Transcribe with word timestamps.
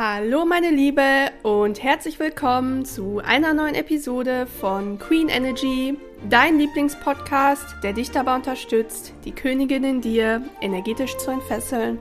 Hallo 0.00 0.44
meine 0.44 0.70
Liebe 0.70 1.32
und 1.42 1.82
herzlich 1.82 2.20
willkommen 2.20 2.84
zu 2.84 3.18
einer 3.18 3.52
neuen 3.52 3.74
Episode 3.74 4.46
von 4.46 5.00
Queen 5.00 5.28
Energy, 5.28 5.98
dein 6.30 6.56
Lieblingspodcast, 6.56 7.64
der 7.82 7.94
dich 7.94 8.12
dabei 8.12 8.36
unterstützt, 8.36 9.12
die 9.24 9.32
Königin 9.32 9.82
in 9.82 10.00
dir 10.00 10.44
energetisch 10.60 11.16
zu 11.16 11.32
entfesseln 11.32 11.98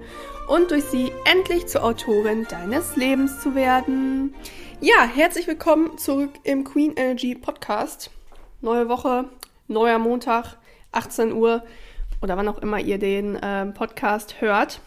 und 0.48 0.70
durch 0.70 0.84
sie 0.84 1.12
endlich 1.26 1.66
zur 1.66 1.84
Autorin 1.84 2.46
deines 2.48 2.96
Lebens 2.96 3.42
zu 3.42 3.56
werden. 3.56 4.36
Ja, 4.80 5.02
herzlich 5.02 5.48
willkommen 5.48 5.98
zurück 5.98 6.34
im 6.44 6.66
Queen 6.66 6.94
Energy 6.96 7.34
Podcast. 7.34 8.12
Neue 8.62 8.90
Woche, 8.90 9.26
neuer 9.68 9.98
Montag, 9.98 10.58
18 10.92 11.34
Uhr 11.34 11.64
oder 12.22 12.38
wann 12.38 12.48
auch 12.48 12.60
immer 12.60 12.80
ihr 12.80 13.00
den 13.00 13.38
äh, 13.38 13.66
Podcast 13.66 14.40
hört. 14.40 14.82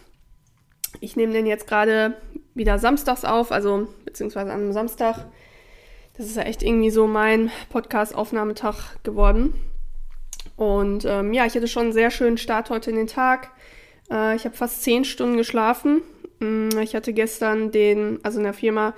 Ich 1.01 1.17
nehme 1.17 1.33
den 1.33 1.45
jetzt 1.45 1.67
gerade 1.67 2.15
wieder 2.53 2.79
samstags 2.79 3.25
auf, 3.25 3.51
also 3.51 3.87
beziehungsweise 4.05 4.51
einem 4.51 4.73
Samstag. 4.73 5.25
Das 6.17 6.25
ist 6.25 6.35
ja 6.35 6.43
echt 6.43 6.61
irgendwie 6.61 6.89
so 6.91 7.07
mein 7.07 7.51
Podcast-Aufnahmetag 7.69 8.97
geworden. 9.03 9.53
Und 10.55 11.05
ähm, 11.05 11.33
ja, 11.33 11.45
ich 11.45 11.55
hatte 11.55 11.67
schon 11.67 11.83
einen 11.83 11.93
sehr 11.93 12.11
schönen 12.11 12.37
Start 12.37 12.69
heute 12.69 12.89
in 12.89 12.97
den 12.97 13.07
Tag. 13.07 13.51
Äh, 14.11 14.35
ich 14.35 14.45
habe 14.45 14.55
fast 14.55 14.83
zehn 14.83 15.05
Stunden 15.05 15.37
geschlafen. 15.37 16.01
Mm, 16.39 16.69
ich 16.81 16.95
hatte 16.95 17.13
gestern 17.13 17.71
den, 17.71 18.19
also 18.23 18.39
in 18.39 18.43
der 18.43 18.53
Firma, 18.53 18.93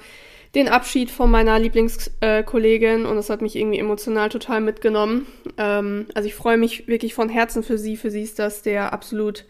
den 0.55 0.67
Abschied 0.67 1.09
von 1.09 1.31
meiner 1.31 1.57
Lieblingskollegin 1.57 3.05
und 3.05 3.15
das 3.15 3.29
hat 3.29 3.41
mich 3.41 3.55
irgendwie 3.55 3.79
emotional 3.79 4.29
total 4.29 4.61
mitgenommen. 4.61 5.25
Ähm, 5.57 6.07
also 6.13 6.27
ich 6.27 6.35
freue 6.35 6.57
mich 6.57 6.87
wirklich 6.87 7.13
von 7.13 7.29
Herzen 7.29 7.63
für 7.63 7.77
sie. 7.77 7.97
Für 7.97 8.11
sie 8.11 8.21
ist 8.21 8.39
das 8.39 8.61
der 8.61 8.93
absolut 8.93 9.45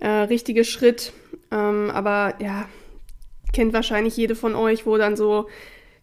äh, 0.00 0.08
richtige 0.08 0.64
Schritt. 0.64 1.12
Ähm, 1.50 1.90
aber 1.90 2.34
ja, 2.40 2.68
kennt 3.52 3.72
wahrscheinlich 3.72 4.16
jede 4.16 4.34
von 4.34 4.54
euch, 4.54 4.86
wo 4.86 4.96
dann 4.96 5.16
so 5.16 5.48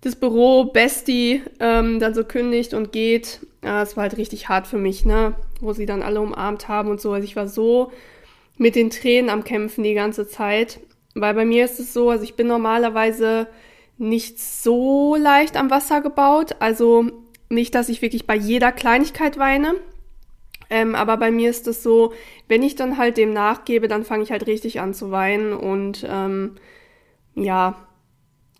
das 0.02 0.16
Büro 0.16 0.66
Bestie 0.66 1.41
ähm, 1.59 2.00
dann 2.00 2.14
so 2.14 2.23
kündigt 2.23 2.73
und 2.73 2.91
geht. 2.91 3.39
Ja, 3.64 3.83
es 3.83 3.97
war 3.97 4.03
halt 4.03 4.17
richtig 4.17 4.47
hart 4.47 4.67
für 4.67 4.78
mich, 4.78 5.06
ne? 5.06 5.36
Wo 5.59 5.73
sie 5.73 5.86
dann 5.86 6.02
alle 6.02 6.22
umarmt 6.22 6.67
haben 6.67 6.89
und 6.89 7.02
so. 7.02 7.11
Also 7.11 7.25
ich 7.25 7.36
war 7.36 7.47
so 7.47 7.91
mit 8.58 8.75
den 8.75 8.89
Tränen 8.89 9.30
am 9.30 9.44
Kämpfen 9.44 9.83
die 9.83 9.94
ganze 9.94 10.28
Zeit. 10.28 10.80
Weil 11.16 11.33
bei 11.33 11.45
mir 11.45 11.66
ist 11.66 11.80
es 11.80 11.94
so, 11.94 12.09
also 12.09 12.23
ich 12.23 12.36
bin 12.36 12.47
normalerweise 12.47 13.47
nicht 13.97 14.39
so 14.39 15.16
leicht 15.17 15.58
am 15.58 15.69
Wasser 15.69 16.00
gebaut. 16.00 16.56
Also 16.59 17.08
nicht, 17.50 17.75
dass 17.75 17.89
ich 17.89 18.02
wirklich 18.02 18.25
bei 18.25 18.36
jeder 18.36 18.72
Kleinigkeit 18.72 19.38
weine. 19.38 19.75
Ähm, 20.69 20.95
aber 20.95 21.17
bei 21.17 21.31
mir 21.31 21.50
ist 21.50 21.67
es 21.67 21.84
so, 21.84 22.13
wenn 22.47 22.63
ich 22.63 22.75
dann 22.75 22.97
halt 22.97 23.17
dem 23.17 23.34
nachgebe, 23.34 23.88
dann 23.88 24.06
fange 24.06 24.23
ich 24.23 24.31
halt 24.31 24.47
richtig 24.47 24.80
an 24.80 24.94
zu 24.94 25.11
weinen 25.11 25.52
und 25.52 26.06
ähm, 26.08 26.56
ja, 27.44 27.76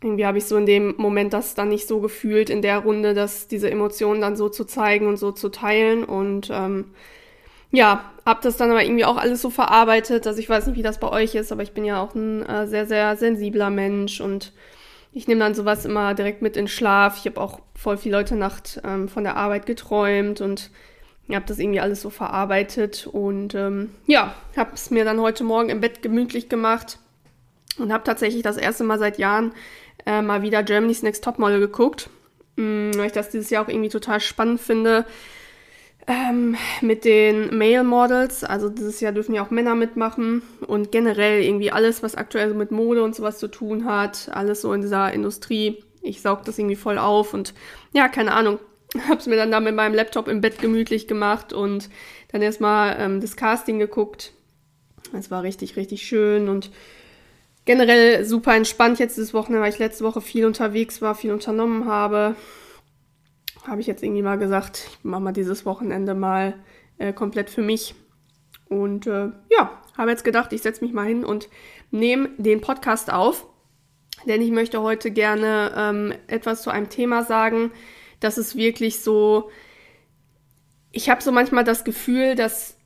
irgendwie 0.02 0.25
habe 0.25 0.38
ich 0.38 0.45
so 0.45 0.55
in 0.58 0.66
dem 0.66 0.95
Moment 0.97 1.33
das 1.33 1.55
dann 1.55 1.69
nicht 1.69 1.88
so 1.88 1.99
gefühlt 1.99 2.49
in 2.49 2.61
der 2.61 2.80
Runde, 2.80 3.13
dass 3.13 3.47
diese 3.47 3.69
Emotionen 3.69 4.21
dann 4.21 4.38
so 4.38 4.47
zu 4.49 4.63
zeigen 4.66 5.08
und 5.08 5.17
so 5.17 5.31
zu 5.31 5.49
teilen 5.49 6.03
und 6.03 6.49
ähm, 6.52 6.86
ja, 7.71 8.11
habe 8.25 8.39
das 8.41 8.58
dann 8.58 8.71
aber 8.71 8.83
irgendwie 8.83 9.05
auch 9.05 9.17
alles 9.17 9.41
so 9.41 9.49
verarbeitet. 9.49 10.25
Also 10.25 10.39
ich 10.39 10.49
weiß 10.49 10.67
nicht, 10.67 10.77
wie 10.77 10.83
das 10.83 10.99
bei 10.99 11.09
euch 11.09 11.36
ist, 11.36 11.52
aber 11.52 11.61
ich 11.61 11.73
bin 11.73 11.86
ja 11.86 12.02
auch 12.02 12.16
ein 12.16 12.44
äh, 12.45 12.67
sehr, 12.67 12.88
sehr 12.88 13.16
sensibler 13.16 13.69
Mensch 13.69 14.21
und 14.21 14.53
ich 15.11 15.27
nehme 15.27 15.41
dann 15.41 15.53
sowas 15.53 15.86
immer 15.86 16.14
direkt 16.14 16.41
mit 16.41 16.58
in 16.58 16.67
Schlaf. 16.67 17.17
Ich 17.19 17.25
habe 17.25 17.41
auch 17.41 17.59
voll 17.75 17.97
viel 17.97 18.11
Leute 18.11 18.36
Nacht 18.36 18.81
ähm, 18.83 19.08
von 19.09 19.23
der 19.23 19.36
Arbeit 19.36 19.66
geträumt 19.66 20.41
und 20.41 20.71
habe 21.31 21.45
das 21.45 21.59
irgendwie 21.59 21.80
alles 21.80 22.02
so 22.02 22.09
verarbeitet 22.09 23.05
und 23.05 23.53
ähm, 23.53 23.91
ja, 24.08 24.33
habe 24.58 24.71
es 24.73 24.89
mir 24.89 25.05
dann 25.05 25.21
heute 25.21 25.43
Morgen 25.43 25.69
im 25.69 25.80
Bett 25.80 26.02
gemütlich 26.02 26.49
gemacht 26.49 26.97
und 27.80 27.94
habe 27.94 28.03
tatsächlich 28.03 28.44
das 28.44 28.58
erste 28.58 28.83
Mal 28.83 28.99
seit 28.99 29.17
Jahren 29.17 29.53
äh, 30.05 30.22
mal 30.22 30.41
wieder 30.41 30.63
Germany's 30.63 31.03
Next 31.03 31.23
Topmodel 31.23 31.59
geguckt, 31.59 32.09
mh, 32.55 32.63
mm, 32.63 32.97
weil 32.97 33.08
ich 33.08 33.11
das 33.11 33.30
dieses 33.30 33.49
Jahr 33.49 33.63
auch 33.63 33.69
irgendwie 33.69 33.89
total 33.89 34.19
spannend 34.19 34.59
finde. 34.61 35.05
Ähm, 36.08 36.55
mit 36.81 37.05
den 37.05 37.55
Male 37.55 37.83
Models, 37.83 38.43
also 38.43 38.70
dieses 38.70 38.99
Jahr 38.99 39.11
dürfen 39.11 39.36
ja 39.36 39.45
auch 39.45 39.52
Männer 39.52 39.76
mitmachen 39.76 40.42
und 40.65 40.92
generell 40.92 41.43
irgendwie 41.43 41.71
alles, 41.71 42.02
was 42.02 42.15
aktuell 42.15 42.49
so 42.49 42.55
mit 42.55 42.71
Mode 42.71 43.03
und 43.03 43.15
sowas 43.15 43.37
zu 43.37 43.48
tun 43.48 43.86
hat, 43.86 44.30
alles 44.33 44.61
so 44.61 44.73
in 44.73 44.82
dieser 44.82 45.14
Industrie. 45.14 45.83
Ich 46.02 46.21
saug 46.21 46.45
das 46.45 46.58
irgendwie 46.58 46.77
voll 46.77 46.98
auf 46.98 47.36
und 47.36 47.53
ja, 47.93 48.08
keine 48.08 48.32
Ahnung, 48.32 48.58
hab's 49.08 49.27
mir 49.27 49.36
dann 49.36 49.52
da 49.52 49.59
mit 49.59 49.76
meinem 49.76 49.93
Laptop 49.93 50.27
im 50.27 50.42
Bett 50.42 50.59
gemütlich 50.59 51.08
gemacht 51.08 51.53
und 51.53 51.89
dann 52.32 52.42
erstmal 52.42 52.95
ähm, 52.99 53.21
das 53.21 53.36
Casting 53.36 53.77
geguckt. 53.77 54.32
Es 55.14 55.30
war 55.30 55.43
richtig, 55.43 55.76
richtig 55.76 56.08
schön 56.08 56.49
und 56.49 56.71
generell 57.65 58.25
super 58.25 58.55
entspannt 58.55 58.99
jetzt 58.99 59.17
dieses 59.17 59.33
Wochenende, 59.33 59.61
weil 59.61 59.73
ich 59.73 59.80
letzte 59.80 60.03
Woche 60.03 60.21
viel 60.21 60.45
unterwegs 60.45 61.02
war, 61.02 61.15
viel 61.15 61.31
unternommen 61.31 61.86
habe. 61.86 62.36
Habe 63.65 63.81
ich 63.81 63.87
jetzt 63.87 64.03
irgendwie 64.03 64.23
mal 64.23 64.37
gesagt, 64.37 64.87
ich 64.99 65.03
mache 65.03 65.21
mal 65.21 65.31
dieses 65.31 65.65
Wochenende 65.65 66.15
mal 66.15 66.55
äh, 66.97 67.14
komplett 67.14 67.49
für 67.49 67.61
mich. 67.61 67.95
Und 68.70 69.08
äh, 69.08 69.30
ja, 69.49 69.81
habe 69.97 70.11
jetzt 70.11 70.23
gedacht, 70.23 70.53
ich 70.53 70.61
setze 70.61 70.83
mich 70.83 70.93
mal 70.93 71.08
hin 71.08 71.25
und 71.25 71.49
nehme 71.92 72.30
den 72.37 72.61
Podcast 72.61 73.11
auf. 73.11 73.45
Denn 74.26 74.41
ich 74.41 74.52
möchte 74.52 74.81
heute 74.81 75.11
gerne 75.11 75.73
ähm, 75.76 76.14
etwas 76.27 76.61
zu 76.61 76.70
einem 76.70 76.89
Thema 76.89 77.23
sagen, 77.23 77.71
das 78.20 78.37
ist 78.37 78.55
wirklich 78.55 79.02
so. 79.02 79.49
Ich 80.91 81.09
habe 81.09 81.21
so 81.21 81.31
manchmal 81.31 81.64
das 81.64 81.83
Gefühl, 81.83 82.36
dass 82.36 82.78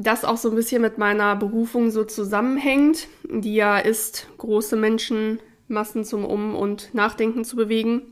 das 0.00 0.24
auch 0.24 0.38
so 0.38 0.48
ein 0.48 0.56
bisschen 0.56 0.80
mit 0.80 0.98
meiner 0.98 1.36
Berufung 1.36 1.90
so 1.90 2.04
zusammenhängt, 2.04 3.06
die 3.24 3.54
ja 3.54 3.78
ist, 3.78 4.28
große 4.38 4.76
Menschenmassen 4.76 6.04
zum 6.04 6.24
Um- 6.24 6.56
und 6.56 6.94
Nachdenken 6.94 7.44
zu 7.44 7.56
bewegen, 7.56 8.02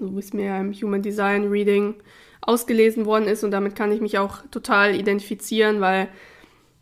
so 0.00 0.14
wie 0.14 0.18
es 0.18 0.32
mir 0.32 0.58
im 0.58 0.72
Human 0.72 1.02
Design 1.02 1.48
Reading 1.48 1.94
ausgelesen 2.40 3.06
worden 3.06 3.28
ist 3.28 3.44
und 3.44 3.52
damit 3.52 3.76
kann 3.76 3.92
ich 3.92 4.00
mich 4.00 4.18
auch 4.18 4.38
total 4.50 4.96
identifizieren, 4.96 5.80
weil 5.80 6.08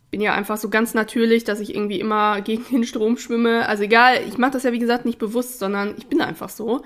ich 0.05 0.09
bin 0.09 0.21
ja 0.21 0.33
einfach 0.33 0.57
so 0.57 0.69
ganz 0.69 0.95
natürlich, 0.95 1.43
dass 1.43 1.59
ich 1.59 1.75
irgendwie 1.75 1.99
immer 1.99 2.41
gegen 2.41 2.65
den 2.71 2.83
Strom 2.83 3.17
schwimme. 3.17 3.69
Also 3.69 3.83
egal, 3.83 4.21
ich 4.27 4.39
mache 4.39 4.51
das 4.51 4.63
ja 4.63 4.71
wie 4.71 4.79
gesagt 4.79 5.05
nicht 5.05 5.19
bewusst, 5.19 5.59
sondern 5.59 5.93
ich 5.97 6.07
bin 6.07 6.19
einfach 6.19 6.49
so. 6.49 6.81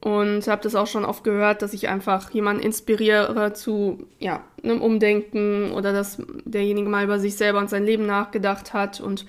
Und 0.00 0.46
habe 0.46 0.62
das 0.62 0.74
auch 0.74 0.86
schon 0.86 1.04
oft 1.04 1.24
gehört, 1.24 1.62
dass 1.62 1.72
ich 1.72 1.88
einfach 1.88 2.30
jemanden 2.30 2.62
inspiriere 2.62 3.54
zu 3.54 4.06
ja, 4.18 4.44
einem 4.62 4.82
Umdenken 4.82 5.72
oder 5.72 5.92
dass 5.92 6.22
derjenige 6.44 6.88
mal 6.88 7.04
über 7.04 7.18
sich 7.18 7.36
selber 7.36 7.58
und 7.58 7.70
sein 7.70 7.84
Leben 7.84 8.06
nachgedacht 8.06 8.72
hat. 8.72 9.00
Und 9.00 9.26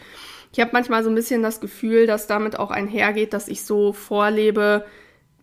ich 0.51 0.59
habe 0.59 0.71
manchmal 0.73 1.03
so 1.03 1.09
ein 1.09 1.15
bisschen 1.15 1.41
das 1.41 1.61
Gefühl, 1.61 2.05
dass 2.05 2.27
damit 2.27 2.59
auch 2.59 2.69
einhergeht, 2.69 3.33
dass 3.33 3.47
ich 3.47 3.63
so 3.63 3.93
vorlebe, 3.93 4.85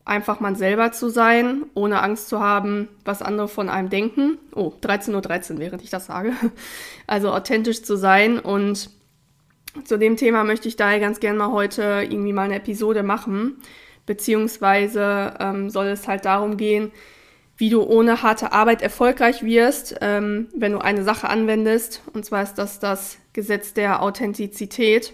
einfach 0.05 0.41
man 0.41 0.55
selber 0.55 0.93
zu 0.93 1.09
sein, 1.09 1.65
ohne 1.73 2.03
Angst 2.03 2.29
zu 2.29 2.41
haben, 2.41 2.89
was 3.05 3.23
andere 3.23 3.49
von 3.49 3.71
einem 3.71 3.89
denken. 3.89 4.39
Oh, 4.55 4.73
13.13 4.83 5.15
Uhr, 5.15 5.23
13, 5.23 5.59
während 5.59 5.83
ich 5.83 5.91
das 5.91 6.07
sage. 6.07 6.33
Also 7.07 7.33
authentisch 7.33 7.83
zu 7.83 7.97
sein. 7.97 8.39
Und 8.39 8.91
zu 9.85 9.99
dem 9.99 10.17
Thema 10.17 10.45
möchte 10.45 10.69
ich 10.69 10.77
daher 10.77 11.01
ganz 11.01 11.21
gerne 11.21 11.39
mal 11.39 11.51
heute 11.51 12.07
irgendwie 12.09 12.33
mal 12.33 12.43
eine 12.43 12.57
Episode 12.57 13.03
machen 13.03 13.57
beziehungsweise 14.07 15.35
ähm, 15.41 15.71
soll 15.71 15.87
es 15.87 16.07
halt 16.09 16.25
darum 16.25 16.57
gehen, 16.57 16.93
wie 17.57 17.71
du 17.71 17.83
ohne 17.83 18.23
harte 18.23 18.53
Arbeit 18.53 18.83
erfolgreich 18.83 19.43
wirst, 19.45 19.97
ähm, 20.01 20.49
wenn 20.57 20.73
du 20.73 20.79
eine 20.79 21.05
Sache 21.05 21.29
anwendest. 21.29 22.03
Und 22.13 22.25
zwar 22.25 22.43
ist 22.43 22.55
das 22.55 22.81
das 22.81 23.19
Gesetz 23.33 23.75
der 23.75 24.03
Authentizität. 24.03 25.13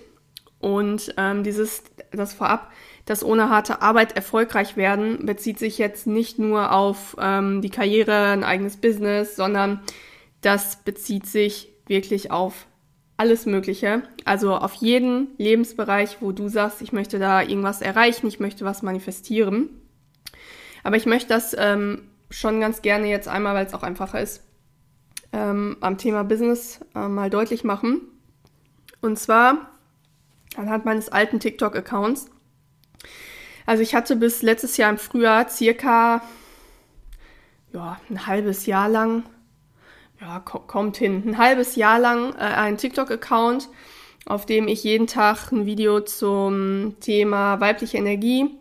Und 0.59 1.15
ähm, 1.17 1.43
dieses, 1.43 1.83
das 2.13 2.35
vorab, 2.35 2.71
das 3.07 3.25
ohne 3.25 3.51
harte 3.51 3.83
Arbeit 3.83 4.17
erfolgreich 4.17 4.77
werden, 4.77 5.25
bezieht 5.27 5.59
sich 5.59 5.79
jetzt 5.79 6.07
nicht 6.07 6.39
nur 6.39 6.73
auf 6.73 7.17
ähm, 7.19 7.63
die 7.63 7.71
Karriere, 7.71 8.29
ein 8.29 8.45
eigenes 8.45 8.77
Business, 8.77 9.37
sondern 9.37 9.81
das 10.43 10.77
bezieht 10.77 11.27
sich 11.27 11.69
wirklich 11.87 12.31
auf 12.31 12.67
alles 13.21 13.45
Mögliche. 13.45 14.03
Also 14.25 14.57
auf 14.57 14.73
jeden 14.77 15.29
Lebensbereich, 15.37 16.17
wo 16.21 16.33
du 16.33 16.49
sagst, 16.49 16.81
ich 16.81 16.95
möchte 16.95 17.19
da 17.19 17.43
irgendwas 17.43 17.83
erreichen, 17.83 18.27
ich 18.27 18.41
möchte 18.41 18.65
was 18.65 18.81
manifestieren. 18.81 19.69
Aber 20.83 20.97
ich 20.97 21.05
möchte 21.05 21.29
das 21.29 21.55
ähm, 21.59 22.09
schon 22.31 22.61
ganz 22.61 22.81
gerne 22.81 23.09
jetzt 23.09 23.29
einmal, 23.29 23.55
weil 23.55 23.67
es 23.67 23.75
auch 23.75 23.83
einfacher 23.83 24.23
ist, 24.23 24.43
ähm, 25.35 25.77
am 25.83 25.99
Thema 25.99 26.25
Business 26.25 26.81
äh, 26.95 27.09
mal 27.09 27.29
deutlich 27.29 27.63
machen. 27.63 28.01
Und 29.03 29.19
zwar 29.19 29.69
anhand 30.57 30.87
meines 30.87 31.11
alten 31.11 31.41
TikTok-Accounts. 31.41 32.31
Also 33.67 33.83
ich 33.83 33.95
hatte 33.95 34.17
bis 34.17 34.41
letztes 34.41 34.79
Jahr 34.79 34.89
im 34.89 34.99
Frühjahr 34.99 35.47
circa 35.47 36.23
ja, 37.75 38.01
ein 38.09 38.27
halbes 38.27 38.65
Jahr 38.65 38.89
lang 38.89 39.25
ja, 40.21 40.41
kommt 40.41 40.97
hin, 40.97 41.23
ein 41.27 41.39
halbes 41.39 41.77
Jahr 41.77 41.99
lang 41.99 42.35
äh, 42.35 42.43
einen 42.43 42.77
TikTok-Account, 42.77 43.69
auf 44.27 44.45
dem 44.47 44.69
ich 44.69 44.85
jeden 44.85 45.07
Tag 45.07 45.51
ein 45.51 45.67
Video 45.67 46.01
zum 46.01 46.97
Thema 47.01 47.61
weibliche 47.61 47.97
Energie, 47.97 48.57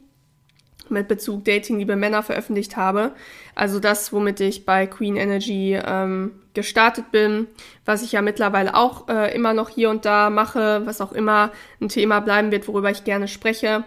mit 0.88 1.08
Bezug 1.08 1.46
Dating, 1.46 1.78
liebe 1.78 1.96
Männer 1.96 2.24
veröffentlicht 2.24 2.76
habe. 2.76 3.12
Also 3.54 3.80
das, 3.80 4.12
womit 4.12 4.40
ich 4.40 4.66
bei 4.66 4.88
Queen 4.88 5.18
Energy 5.18 5.80
ähm, 5.86 6.32
gestartet 6.56 7.12
bin, 7.12 7.48
was 7.86 8.02
ich 8.02 8.14
ja 8.14 8.24
mittlerweile 8.24 8.76
auch 8.76 9.08
äh, 9.08 9.36
immer 9.36 9.54
noch 9.54 9.70
hier 9.70 9.92
und 9.92 10.06
da 10.06 10.32
mache, 10.32 10.82
was 10.86 11.02
auch 11.02 11.12
immer 11.12 11.52
ein 11.80 11.90
Thema 11.90 12.22
bleiben 12.22 12.52
wird, 12.52 12.68
worüber 12.68 12.90
ich 12.90 13.04
gerne 13.04 13.28
spreche. 13.28 13.84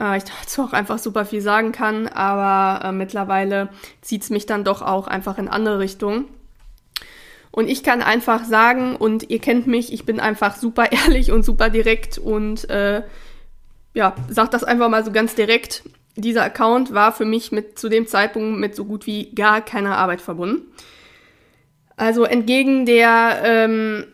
Äh, 0.00 0.16
ich 0.16 0.24
dazu 0.42 0.62
auch 0.62 0.72
einfach 0.72 0.98
super 0.98 1.24
viel 1.24 1.42
sagen 1.42 1.70
kann, 1.70 2.08
aber 2.08 2.84
äh, 2.86 2.92
mittlerweile 2.92 3.68
zieht's 4.00 4.30
mich 4.30 4.46
dann 4.46 4.64
doch 4.64 4.82
auch 4.82 5.06
einfach 5.06 5.38
in 5.38 5.46
andere 5.46 5.78
Richtungen. 5.78 6.26
Und 7.56 7.70
ich 7.70 7.82
kann 7.82 8.02
einfach 8.02 8.44
sagen, 8.44 8.96
und 8.96 9.30
ihr 9.30 9.38
kennt 9.38 9.66
mich, 9.66 9.90
ich 9.90 10.04
bin 10.04 10.20
einfach 10.20 10.56
super 10.56 10.88
ehrlich 10.92 11.32
und 11.32 11.42
super 11.42 11.70
direkt 11.70 12.18
und 12.18 12.68
äh, 12.68 13.02
ja, 13.94 14.14
sag 14.28 14.50
das 14.50 14.62
einfach 14.62 14.90
mal 14.90 15.02
so 15.02 15.10
ganz 15.10 15.34
direkt. 15.34 15.82
Dieser 16.16 16.42
Account 16.44 16.92
war 16.92 17.12
für 17.12 17.24
mich 17.24 17.52
mit 17.52 17.78
zu 17.78 17.88
dem 17.88 18.06
Zeitpunkt 18.06 18.58
mit 18.60 18.76
so 18.76 18.84
gut 18.84 19.06
wie 19.06 19.34
gar 19.34 19.62
keiner 19.62 19.96
Arbeit 19.96 20.20
verbunden. 20.20 20.70
Also 21.96 22.24
entgegen 22.24 22.84
der 22.84 23.40
ähm, 23.42 24.04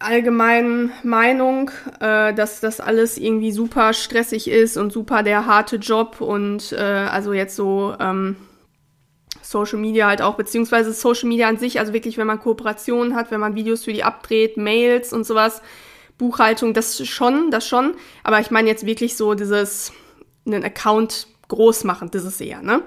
allgemeinen 0.00 0.90
Meinung, 1.04 1.70
äh, 2.00 2.34
dass 2.34 2.58
das 2.58 2.80
alles 2.80 3.18
irgendwie 3.18 3.52
super 3.52 3.92
stressig 3.92 4.50
ist 4.50 4.76
und 4.76 4.92
super 4.92 5.22
der 5.22 5.46
harte 5.46 5.76
Job 5.76 6.20
und 6.20 6.72
äh, 6.72 6.80
also 6.80 7.34
jetzt 7.34 7.54
so 7.54 7.94
ähm, 8.00 8.34
Social 9.44 9.78
Media 9.78 10.06
halt 10.06 10.22
auch, 10.22 10.34
beziehungsweise 10.34 10.92
Social 10.92 11.28
Media 11.28 11.48
an 11.48 11.58
sich, 11.58 11.78
also 11.78 11.92
wirklich, 11.92 12.16
wenn 12.16 12.26
man 12.26 12.40
Kooperationen 12.40 13.14
hat, 13.14 13.30
wenn 13.30 13.40
man 13.40 13.54
Videos 13.54 13.84
für 13.84 13.92
die 13.92 14.02
abdreht, 14.02 14.56
Mails 14.56 15.12
und 15.12 15.24
sowas, 15.24 15.60
Buchhaltung, 16.16 16.74
das 16.74 17.06
schon, 17.06 17.50
das 17.50 17.66
schon. 17.66 17.94
Aber 18.22 18.40
ich 18.40 18.50
meine 18.50 18.68
jetzt 18.68 18.86
wirklich 18.86 19.16
so 19.16 19.34
dieses, 19.34 19.92
einen 20.46 20.64
Account 20.64 21.26
groß 21.48 21.84
machen, 21.84 22.10
das 22.10 22.24
ist 22.24 22.40
eher, 22.40 22.62
ne? 22.62 22.82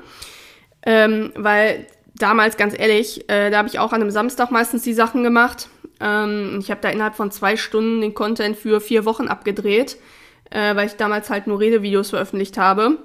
Ähm, 0.84 1.32
weil 1.36 1.88
damals, 2.16 2.58
ganz 2.58 2.78
ehrlich, 2.78 3.30
äh, 3.30 3.50
da 3.50 3.58
habe 3.60 3.68
ich 3.68 3.80
auch 3.80 3.94
an 3.94 4.02
einem 4.02 4.12
Samstag 4.12 4.52
meistens 4.52 4.84
die 4.84 4.94
Sachen 4.94 5.24
gemacht. 5.24 5.70
Ähm, 6.00 6.58
ich 6.60 6.72
habe 6.72 6.82
da 6.82 6.90
innerhalb 6.90 7.16
von 7.16 7.32
zwei 7.32 7.58
Stunden 7.58 8.02
den 8.02 8.14
Content 8.14 8.58
für 8.58 8.82
vier 8.82 9.06
Wochen 9.06 9.28
abgedreht, 9.28 9.98
äh, 10.50 10.76
weil 10.76 10.88
ich 10.88 10.94
damals 10.94 11.30
halt 11.30 11.48
nur 11.48 11.60
Redevideos 11.60 12.10
veröffentlicht 12.10 12.58
habe. 12.58 12.98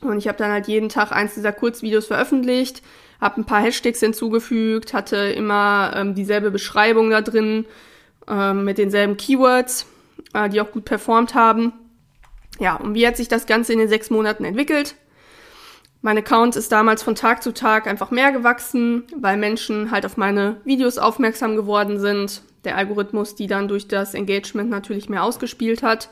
Und 0.00 0.18
ich 0.18 0.28
habe 0.28 0.38
dann 0.38 0.52
halt 0.52 0.68
jeden 0.68 0.88
Tag 0.88 1.12
eins 1.12 1.34
dieser 1.34 1.52
Kurzvideos 1.52 2.06
veröffentlicht, 2.06 2.82
habe 3.20 3.40
ein 3.40 3.46
paar 3.46 3.62
Hashtags 3.62 4.00
hinzugefügt, 4.00 4.92
hatte 4.92 5.16
immer 5.16 5.92
ähm, 5.94 6.14
dieselbe 6.14 6.50
Beschreibung 6.50 7.10
da 7.10 7.22
drin 7.22 7.66
ähm, 8.28 8.64
mit 8.64 8.78
denselben 8.78 9.16
Keywords, 9.16 9.86
äh, 10.34 10.48
die 10.48 10.60
auch 10.60 10.70
gut 10.70 10.84
performt 10.84 11.34
haben. 11.34 11.72
Ja, 12.58 12.76
und 12.76 12.94
wie 12.94 13.06
hat 13.06 13.16
sich 13.16 13.28
das 13.28 13.46
Ganze 13.46 13.72
in 13.72 13.78
den 13.78 13.88
sechs 13.88 14.10
Monaten 14.10 14.44
entwickelt? 14.44 14.96
Mein 16.02 16.18
Account 16.18 16.56
ist 16.56 16.70
damals 16.72 17.02
von 17.02 17.14
Tag 17.14 17.42
zu 17.42 17.52
Tag 17.52 17.86
einfach 17.86 18.10
mehr 18.10 18.32
gewachsen, 18.32 19.04
weil 19.16 19.36
Menschen 19.36 19.90
halt 19.90 20.06
auf 20.06 20.16
meine 20.16 20.60
Videos 20.64 20.98
aufmerksam 20.98 21.56
geworden 21.56 21.98
sind. 21.98 22.42
Der 22.64 22.76
Algorithmus, 22.76 23.34
die 23.34 23.46
dann 23.46 23.68
durch 23.68 23.88
das 23.88 24.14
Engagement 24.14 24.70
natürlich 24.70 25.08
mehr 25.08 25.24
ausgespielt 25.24 25.82
hat. 25.82 26.10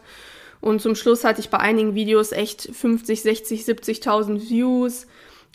Und 0.64 0.80
zum 0.80 0.94
Schluss 0.94 1.24
hatte 1.24 1.42
ich 1.42 1.50
bei 1.50 1.58
einigen 1.58 1.94
Videos 1.94 2.32
echt 2.32 2.62
50, 2.62 3.20
60, 3.20 3.64
70.000 3.64 4.48
Views. 4.48 5.06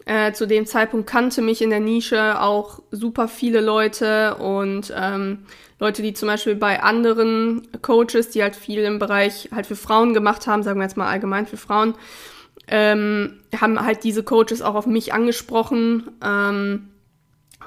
Äh, 0.06 0.34
zu 0.34 0.46
dem 0.46 0.68
Zeitpunkt 0.68 1.10
kannte 1.10 1.42
mich 1.42 1.64
in 1.64 1.72
der 1.72 1.80
Nische 1.80 2.40
auch 2.40 2.84
super 2.92 3.28
viele 3.28 3.60
Leute 3.60 4.36
und 4.36 4.94
ähm, 4.96 5.40
Leute, 5.80 6.04
die 6.04 6.14
zum 6.14 6.28
Beispiel 6.28 6.54
bei 6.54 6.84
anderen 6.84 7.68
Coaches, 7.82 8.30
die 8.30 8.44
halt 8.44 8.56
viel 8.56 8.82
im 8.82 9.00
Bereich 9.00 9.50
halt 9.52 9.66
für 9.66 9.76
Frauen 9.76 10.14
gemacht 10.14 10.46
haben, 10.46 10.62
sagen 10.62 10.80
wir 10.80 10.84
jetzt 10.86 10.96
mal 10.96 11.10
allgemein 11.10 11.48
für 11.48 11.58
Frauen, 11.58 11.96
ähm, 12.68 13.40
haben 13.60 13.84
halt 13.84 14.04
diese 14.04 14.22
Coaches 14.22 14.62
auch 14.62 14.76
auf 14.76 14.86
mich 14.86 15.12
angesprochen, 15.12 16.12
ähm, 16.24 16.90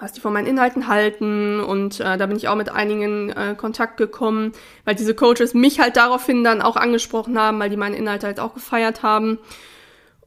was 0.01 0.13
die 0.13 0.21
von 0.21 0.33
meinen 0.33 0.47
Inhalten 0.47 0.89
halten 0.89 1.61
und 1.61 2.01
äh, 2.01 2.19
da 2.19 2.27
bin 2.27 2.37
ich 2.37 2.49
auch 2.49 2.57
mit 2.57 2.71
einigen 2.71 3.31
äh, 3.31 3.55
Kontakt 3.57 3.97
gekommen, 3.97 4.53
weil 4.85 4.95
diese 4.95 5.15
Coaches 5.15 5.55
mich 5.55 5.81
halt 5.81 5.97
daraufhin 5.97 6.43
dann 6.43 6.63
auch 6.63 6.77
angesprochen 6.77 7.39
haben, 7.39 7.59
weil 7.61 7.71
die 7.71 7.77
meine 7.77 7.97
Inhalte 7.97 8.27
halt 8.27 8.41
auch 8.41 8.55
gefeiert 8.55 9.03
haben. 9.03 9.39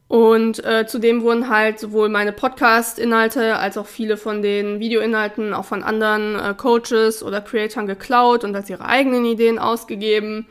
Und 0.08 0.64
äh, 0.64 0.86
zudem 0.86 1.22
wurden 1.22 1.48
halt 1.48 1.80
sowohl 1.80 2.08
meine 2.08 2.32
Podcast-Inhalte 2.32 3.56
als 3.56 3.76
auch 3.76 3.86
viele 3.86 4.16
von 4.16 4.40
den 4.40 4.78
Videoinhalten 4.78 5.52
auch 5.52 5.64
von 5.64 5.82
anderen 5.82 6.36
äh, 6.36 6.54
Coaches 6.54 7.24
oder 7.24 7.40
Creatoren 7.40 7.88
geklaut 7.88 8.44
und 8.44 8.54
als 8.54 8.70
ihre 8.70 8.84
eigenen 8.84 9.24
Ideen 9.24 9.58
ausgegeben. 9.58 10.46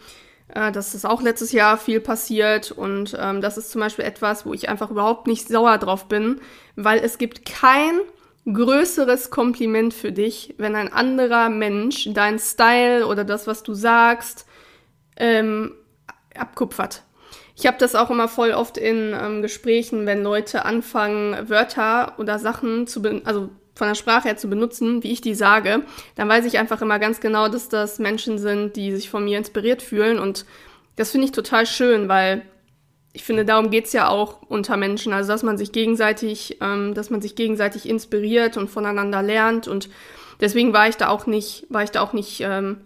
Äh, 0.53 0.73
das 0.73 0.93
ist 0.93 1.05
auch 1.05 1.21
letztes 1.21 1.53
Jahr 1.53 1.77
viel 1.77 2.01
passiert 2.01 2.71
und 2.71 3.15
ähm, 3.17 3.39
das 3.39 3.57
ist 3.57 3.71
zum 3.71 3.79
Beispiel 3.79 4.03
etwas, 4.03 4.45
wo 4.45 4.53
ich 4.53 4.67
einfach 4.67 4.91
überhaupt 4.91 5.25
nicht 5.25 5.47
sauer 5.47 5.77
drauf 5.77 6.09
bin, 6.09 6.41
weil 6.75 6.99
es 6.99 7.17
gibt 7.17 7.45
kein 7.45 7.97
größeres 8.51 9.31
Kompliment 9.31 9.93
für 9.93 10.11
dich, 10.11 10.53
wenn 10.57 10.75
ein 10.75 10.91
anderer 10.91 11.49
Mensch 11.49 12.09
dein 12.13 12.39
Style 12.39 13.07
oder 13.07 13.23
das, 13.23 13.47
was 13.47 13.63
du 13.63 13.73
sagst, 13.73 14.45
ähm, 15.17 15.73
abkupfert. 16.35 17.03
Ich 17.55 17.65
habe 17.65 17.77
das 17.79 17.95
auch 17.95 18.11
immer 18.11 18.27
voll 18.27 18.51
oft 18.51 18.77
in 18.77 19.15
ähm, 19.19 19.41
Gesprächen, 19.41 20.05
wenn 20.05 20.23
Leute 20.23 20.65
anfangen, 20.65 21.49
Wörter 21.49 22.13
oder 22.17 22.37
Sachen 22.37 22.85
zu, 22.85 23.01
also 23.23 23.49
von 23.73 23.87
der 23.87 23.95
Sprache 23.95 24.27
her 24.27 24.37
zu 24.37 24.49
benutzen, 24.49 25.03
wie 25.03 25.11
ich 25.11 25.21
die 25.21 25.35
sage, 25.35 25.83
dann 26.15 26.29
weiß 26.29 26.45
ich 26.45 26.57
einfach 26.57 26.81
immer 26.81 26.99
ganz 26.99 27.19
genau, 27.19 27.47
dass 27.47 27.69
das 27.69 27.99
Menschen 27.99 28.37
sind, 28.37 28.75
die 28.75 28.93
sich 28.93 29.09
von 29.09 29.23
mir 29.23 29.37
inspiriert 29.37 29.81
fühlen. 29.81 30.19
Und 30.19 30.45
das 30.97 31.11
finde 31.11 31.25
ich 31.25 31.31
total 31.31 31.65
schön, 31.65 32.07
weil 32.07 32.43
ich 33.15 33.23
finde, 33.23 33.45
darum 33.45 33.71
geht's 33.71 33.93
ja 33.93 34.09
auch 34.09 34.41
unter 34.49 34.77
Menschen. 34.77 35.13
Also 35.13 35.31
dass 35.31 35.41
man 35.41 35.57
sich 35.57 35.71
gegenseitig, 35.71 36.57
ähm, 36.61 36.93
dass 36.93 37.09
man 37.09 37.21
sich 37.21 37.35
gegenseitig 37.35 37.87
inspiriert 37.87 38.57
und 38.57 38.69
voneinander 38.69 39.23
lernt. 39.23 39.67
Und 39.67 39.89
deswegen 40.41 40.73
war 40.73 40.89
ich 40.89 40.97
da 40.97 41.07
auch 41.07 41.25
nicht, 41.25 41.65
war 41.69 41.83
ich 41.83 41.91
da 41.91 42.01
auch 42.01 42.13
nicht 42.13 42.41
ähm, 42.41 42.81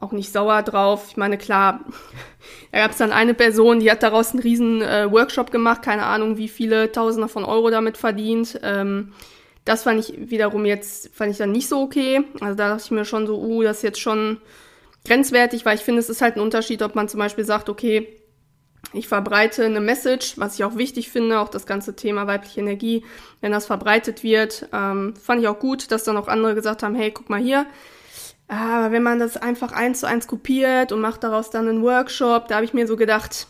auch 0.00 0.12
nicht 0.12 0.32
sauer 0.32 0.62
drauf. 0.62 1.06
Ich 1.10 1.16
meine, 1.16 1.38
klar, 1.38 1.80
da 2.72 2.78
gab 2.78 2.90
es 2.90 2.96
dann 2.96 3.12
eine 3.12 3.34
Person, 3.34 3.80
die 3.80 3.90
hat 3.90 4.02
daraus 4.02 4.32
einen 4.32 4.42
riesen 4.42 4.82
äh, 4.82 5.10
Workshop 5.10 5.52
gemacht, 5.52 5.82
keine 5.82 6.04
Ahnung, 6.04 6.36
wie 6.36 6.48
viele 6.48 6.90
Tausender 6.90 7.28
von 7.28 7.44
Euro 7.44 7.70
damit 7.70 7.96
verdient. 7.96 8.58
Ähm, 8.62 9.12
das 9.64 9.84
fand 9.84 10.00
ich 10.00 10.30
wiederum 10.30 10.64
jetzt, 10.64 11.14
fand 11.14 11.30
ich 11.30 11.36
dann 11.36 11.52
nicht 11.52 11.68
so 11.68 11.80
okay. 11.80 12.24
Also 12.40 12.56
da 12.56 12.70
dachte 12.70 12.82
ich 12.84 12.90
mir 12.90 13.04
schon 13.04 13.26
so, 13.26 13.38
uh, 13.38 13.62
das 13.62 13.78
ist 13.78 13.82
jetzt 13.82 14.00
schon 14.00 14.38
grenzwertig, 15.04 15.64
weil 15.64 15.76
ich 15.76 15.82
finde, 15.82 16.00
es 16.00 16.08
ist 16.08 16.22
halt 16.22 16.36
ein 16.36 16.40
Unterschied, 16.40 16.82
ob 16.82 16.94
man 16.94 17.08
zum 17.08 17.20
Beispiel 17.20 17.44
sagt, 17.44 17.68
okay, 17.68 18.19
ich 18.92 19.08
verbreite 19.08 19.64
eine 19.64 19.80
Message, 19.80 20.38
was 20.38 20.54
ich 20.54 20.64
auch 20.64 20.76
wichtig 20.76 21.10
finde, 21.10 21.40
auch 21.40 21.48
das 21.48 21.66
ganze 21.66 21.94
Thema 21.94 22.26
weibliche 22.26 22.60
Energie, 22.60 23.04
wenn 23.40 23.52
das 23.52 23.66
verbreitet 23.66 24.22
wird, 24.22 24.68
ähm, 24.72 25.14
fand 25.16 25.40
ich 25.40 25.48
auch 25.48 25.58
gut, 25.58 25.90
dass 25.92 26.04
dann 26.04 26.16
auch 26.16 26.28
andere 26.28 26.54
gesagt 26.54 26.82
haben, 26.82 26.94
hey, 26.94 27.10
guck 27.10 27.30
mal 27.30 27.40
hier, 27.40 27.66
aber 28.48 28.90
wenn 28.90 29.04
man 29.04 29.20
das 29.20 29.36
einfach 29.36 29.70
eins 29.72 30.00
zu 30.00 30.08
eins 30.08 30.26
kopiert 30.26 30.90
und 30.90 31.00
macht 31.00 31.22
daraus 31.22 31.50
dann 31.50 31.68
einen 31.68 31.82
Workshop, 31.82 32.48
da 32.48 32.56
habe 32.56 32.64
ich 32.64 32.74
mir 32.74 32.86
so 32.88 32.96
gedacht, 32.96 33.46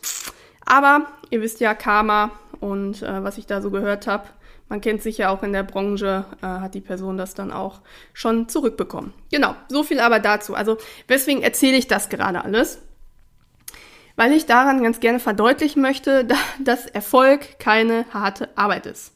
aber 0.67 1.07
ihr 1.31 1.41
wisst 1.41 1.61
ja, 1.61 1.75
Karma 1.75 2.33
und 2.61 3.03
äh, 3.03 3.25
was 3.25 3.39
ich 3.39 3.47
da 3.47 3.63
so 3.63 3.71
gehört 3.71 4.07
habe, 4.07 4.29
man 4.69 4.81
kennt 4.81 5.03
sich 5.03 5.19
ja 5.19 5.31
auch 5.31 5.43
in 5.43 5.53
der 5.53 5.63
Branche, 5.63 6.27
äh, 6.43 6.47
hat 6.47 6.75
die 6.75 6.81
Person 6.81 7.17
das 7.17 7.35
dann 7.35 7.51
auch 7.51 7.81
schon 8.13 8.49
zurückbekommen. 8.49 9.13
Genau, 9.33 9.57
so 9.69 9.83
viel 9.83 10.01
aber 10.01 10.21
dazu. 10.21 10.55
Also 10.55 10.77
weswegen 11.09 11.43
erzähle 11.43 11.77
ich 11.77 11.89
das 11.89 12.09
gerade 12.09 12.45
alles? 12.45 12.79
Weil 14.21 14.35
ich 14.35 14.45
daran 14.45 14.83
ganz 14.83 15.01
gerne 15.01 15.19
verdeutlichen 15.19 15.81
möchte, 15.81 16.29
dass 16.63 16.85
Erfolg 16.85 17.59
keine 17.59 18.05
harte 18.13 18.51
Arbeit 18.55 18.85
ist. 18.85 19.15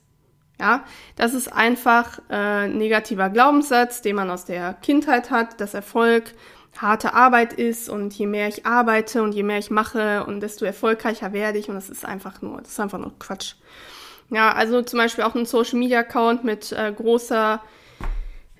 Ja, 0.59 0.83
das 1.15 1.35
ist 1.35 1.53
einfach 1.53 2.21
äh, 2.31 2.69
negativer 2.69 3.29
Glaubenssatz, 3.29 4.01
den 4.01 4.17
man 4.17 4.31
aus 4.31 4.47
der 4.47 4.73
Kindheit 4.73 5.31
hat, 5.31 5.61
dass 5.61 5.75
Erfolg 5.75 6.33
harte 6.79 7.13
Arbeit 7.13 7.53
ist 7.53 7.91
und 7.91 8.15
je 8.15 8.27
mehr 8.27 8.49
ich 8.49 8.65
arbeite 8.65 9.23
und 9.23 9.35
je 9.35 9.43
mehr 9.43 9.59
ich 9.59 9.71
mache 9.71 10.25
und 10.25 10.41
desto 10.41 10.65
erfolgreicher 10.65 11.35
werde 11.35 11.59
ich 11.59 11.69
und 11.69 11.75
das 11.75 11.91
ist 11.91 12.07
einfach 12.07 12.41
nur, 12.41 12.63
das 12.63 12.71
ist 12.71 12.81
einfach 12.81 12.99
nur 12.99 13.13
Quatsch. 13.19 13.57
Ja, 14.31 14.55
also 14.55 14.81
zum 14.81 15.01
Beispiel 15.01 15.25
auch 15.25 15.35
einen 15.35 15.45
Social 15.45 15.79
Media 15.79 15.99
Account 15.99 16.45
mit 16.45 16.73
äh, 16.73 16.91
großer 16.91 17.61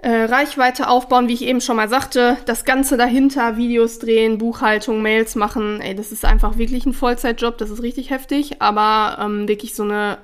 äh, 0.05 0.25
Reichweite 0.25 0.89
aufbauen, 0.89 1.29
wie 1.29 1.33
ich 1.33 1.41
eben 1.41 1.63
schon 1.63 1.77
mal 1.77 1.89
sagte, 1.89 2.37
das 2.45 2.67
Ganze 2.67 2.99
dahinter, 2.99 3.57
Videos 3.57 3.99
drehen, 3.99 4.37
Buchhaltung, 4.37 5.01
Mails 5.01 5.35
machen, 5.35 5.81
ey, 5.81 5.95
das 5.95 6.13
ist 6.13 6.27
einfach 6.27 6.59
wirklich 6.59 6.85
ein 6.85 6.93
Vollzeitjob, 6.93 7.57
das 7.57 7.71
ist 7.71 7.83
richtig 7.83 8.11
heftig, 8.11 8.61
aber 8.61 9.19
ähm, 9.19 9.49
wirklich 9.49 9.75
so 9.75 9.83
eine 9.83 10.19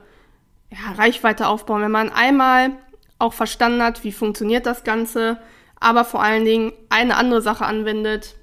ja, 0.71 0.93
Reichweite 0.99 1.49
aufbauen, 1.49 1.81
wenn 1.81 1.91
man 1.91 2.11
einmal 2.11 2.73
auch 3.19 3.33
verstanden 3.33 3.83
hat, 3.83 4.05
wie 4.05 4.13
funktioniert 4.13 4.67
das 4.67 4.85
Ganze, 4.85 5.39
aber 5.77 6.05
vor 6.05 6.23
allen 6.23 6.45
Dingen 6.45 6.75
eine 6.91 7.17
andere 7.17 7.41
Sache 7.41 7.65
anwendet, 7.65 8.37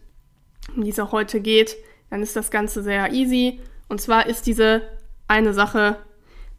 um 0.75 0.84
die 0.84 0.89
es 0.89 1.00
auch 1.00 1.12
heute 1.12 1.39
geht, 1.39 1.77
dann 2.10 2.24
ist 2.24 2.36
das 2.36 2.50
Ganze 2.50 2.82
sehr 2.82 3.13
easy. 3.13 3.60
Und 3.89 4.01
zwar 4.01 4.25
ist 4.25 4.48
diese 4.48 4.82
eine 5.27 5.53
Sache 5.53 5.98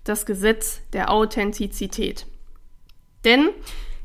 das 0.05 0.25
Gesetz 0.25 0.83
der 0.93 1.11
Authentizität. 1.11 2.27
Denn 3.25 3.49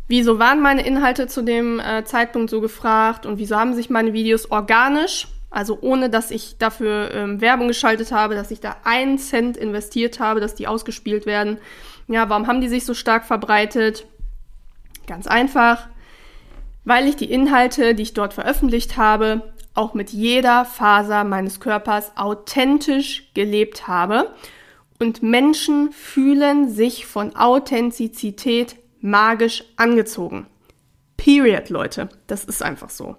wieso 0.07 0.39
waren 0.39 0.61
meine 0.61 0.85
Inhalte 0.85 1.27
zu 1.27 1.41
dem 1.41 1.79
äh, 1.79 2.03
Zeitpunkt 2.03 2.49
so 2.49 2.61
gefragt 2.61 3.25
und 3.25 3.37
wieso 3.37 3.55
haben 3.55 3.73
sich 3.73 3.89
meine 3.89 4.13
Videos 4.13 4.51
organisch 4.51 5.27
Also 5.49 5.77
ohne, 5.81 6.09
dass 6.09 6.31
ich 6.31 6.57
dafür 6.57 7.11
ähm, 7.13 7.39
Werbung 7.39 7.67
geschaltet 7.67 8.11
habe, 8.11 8.35
dass 8.35 8.51
ich 8.51 8.59
da 8.59 8.77
einen 8.83 9.19
Cent 9.19 9.55
investiert 9.55 10.19
habe, 10.19 10.39
dass 10.39 10.55
die 10.55 10.67
ausgespielt 10.67 11.25
werden. 11.25 11.59
Ja, 12.07 12.27
warum 12.27 12.47
haben 12.47 12.59
die 12.59 12.69
sich 12.69 12.85
so 12.85 12.93
stark 12.93 13.25
verbreitet? 13.25 14.05
Ganz 15.05 15.27
einfach, 15.27 15.87
weil 16.85 17.07
ich 17.07 17.15
die 17.15 17.31
Inhalte, 17.31 17.93
die 17.93 18.03
ich 18.03 18.13
dort 18.13 18.33
veröffentlicht 18.33 18.97
habe, 18.97 19.53
auch 19.73 19.93
mit 19.93 20.09
jeder 20.11 20.65
Faser 20.65 21.23
meines 21.23 21.59
Körpers 21.59 22.11
authentisch 22.15 23.31
gelebt 23.33 23.87
habe. 23.87 24.31
Und 24.99 25.23
Menschen 25.23 25.91
fühlen 25.91 26.69
sich 26.69 27.05
von 27.05 27.35
Authentizität 27.35 28.75
magisch 29.03 29.65
angezogen. 29.75 30.47
Period, 31.17 31.69
Leute. 31.69 32.09
Das 32.25 32.45
ist 32.45 32.63
einfach 32.63 32.89
so. 32.89 33.17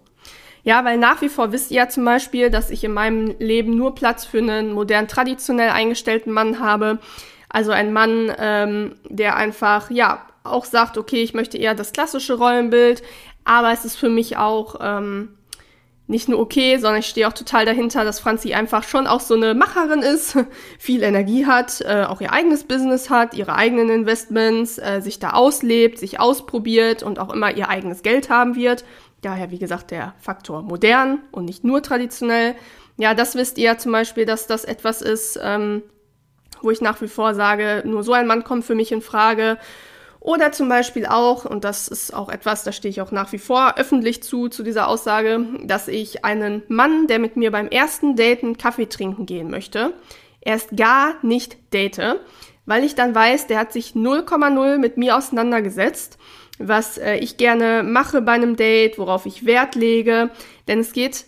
Ja, 0.62 0.82
weil 0.84 0.96
nach 0.96 1.20
wie 1.20 1.28
vor 1.28 1.52
wisst 1.52 1.70
ihr 1.70 1.76
ja 1.76 1.88
zum 1.90 2.06
Beispiel, 2.06 2.48
dass 2.50 2.70
ich 2.70 2.82
in 2.84 2.94
meinem 2.94 3.34
Leben 3.38 3.76
nur 3.76 3.94
Platz 3.94 4.24
für 4.24 4.38
einen 4.38 4.72
modern 4.72 5.08
traditionell 5.08 5.68
eingestellten 5.68 6.32
Mann 6.32 6.58
habe. 6.58 6.98
Also 7.50 7.70
ein 7.70 7.92
Mann, 7.92 8.32
ähm, 8.38 8.96
der 9.08 9.36
einfach, 9.36 9.90
ja, 9.90 10.26
auch 10.42 10.64
sagt, 10.64 10.96
okay, 10.96 11.22
ich 11.22 11.34
möchte 11.34 11.58
eher 11.58 11.74
das 11.74 11.92
klassische 11.92 12.34
Rollenbild, 12.34 13.02
aber 13.44 13.72
es 13.72 13.84
ist 13.84 13.96
für 13.96 14.08
mich 14.08 14.38
auch 14.38 14.76
ähm, 14.80 15.36
nicht 16.06 16.28
nur 16.28 16.38
okay, 16.38 16.76
sondern 16.76 17.00
ich 17.00 17.06
stehe 17.06 17.26
auch 17.26 17.32
total 17.32 17.64
dahinter, 17.64 18.04
dass 18.04 18.20
Franzi 18.20 18.52
einfach 18.52 18.82
schon 18.82 19.06
auch 19.06 19.20
so 19.20 19.34
eine 19.34 19.54
Macherin 19.54 20.00
ist, 20.00 20.36
viel 20.78 21.02
Energie 21.02 21.46
hat, 21.46 21.80
äh, 21.80 22.04
auch 22.04 22.20
ihr 22.20 22.32
eigenes 22.32 22.64
Business 22.64 23.08
hat, 23.08 23.34
ihre 23.34 23.54
eigenen 23.54 23.88
Investments, 23.88 24.78
äh, 24.78 25.00
sich 25.00 25.18
da 25.18 25.30
auslebt, 25.30 25.98
sich 25.98 26.20
ausprobiert 26.20 27.02
und 27.02 27.18
auch 27.18 27.32
immer 27.32 27.56
ihr 27.56 27.70
eigenes 27.70 28.02
Geld 28.02 28.28
haben 28.28 28.54
wird. 28.54 28.84
Daher, 29.22 29.50
wie 29.50 29.58
gesagt, 29.58 29.90
der 29.90 30.14
Faktor 30.20 30.60
modern 30.62 31.20
und 31.30 31.46
nicht 31.46 31.64
nur 31.64 31.82
traditionell. 31.82 32.54
Ja, 32.98 33.14
das 33.14 33.34
wisst 33.34 33.56
ihr 33.56 33.78
zum 33.78 33.92
Beispiel, 33.92 34.26
dass 34.26 34.46
das 34.46 34.66
etwas 34.66 35.00
ist, 35.00 35.40
ähm, 35.42 35.82
wo 36.60 36.70
ich 36.70 36.82
nach 36.82 37.00
wie 37.00 37.08
vor 37.08 37.34
sage, 37.34 37.82
nur 37.86 38.02
so 38.02 38.12
ein 38.12 38.26
Mann 38.26 38.44
kommt 38.44 38.66
für 38.66 38.74
mich 38.74 38.92
in 38.92 39.00
Frage. 39.00 39.58
Oder 40.24 40.52
zum 40.52 40.70
Beispiel 40.70 41.04
auch, 41.04 41.44
und 41.44 41.64
das 41.64 41.86
ist 41.86 42.14
auch 42.14 42.30
etwas, 42.30 42.64
da 42.64 42.72
stehe 42.72 42.88
ich 42.88 43.02
auch 43.02 43.10
nach 43.10 43.30
wie 43.32 43.38
vor 43.38 43.74
öffentlich 43.76 44.22
zu, 44.22 44.48
zu 44.48 44.62
dieser 44.62 44.88
Aussage, 44.88 45.44
dass 45.64 45.86
ich 45.86 46.24
einen 46.24 46.62
Mann, 46.68 47.06
der 47.08 47.18
mit 47.18 47.36
mir 47.36 47.50
beim 47.50 47.68
ersten 47.68 48.16
Daten 48.16 48.56
Kaffee 48.56 48.86
trinken 48.86 49.26
gehen 49.26 49.50
möchte, 49.50 49.92
erst 50.40 50.74
gar 50.78 51.16
nicht 51.22 51.74
date, 51.74 52.20
weil 52.64 52.84
ich 52.84 52.94
dann 52.94 53.14
weiß, 53.14 53.48
der 53.48 53.58
hat 53.58 53.74
sich 53.74 53.90
0,0 53.90 54.78
mit 54.78 54.96
mir 54.96 55.14
auseinandergesetzt, 55.14 56.16
was 56.58 56.96
äh, 56.96 57.16
ich 57.16 57.36
gerne 57.36 57.82
mache 57.82 58.22
bei 58.22 58.32
einem 58.32 58.56
Date, 58.56 58.96
worauf 58.96 59.26
ich 59.26 59.44
Wert 59.44 59.74
lege, 59.74 60.30
denn 60.68 60.78
es 60.78 60.94
geht 60.94 61.26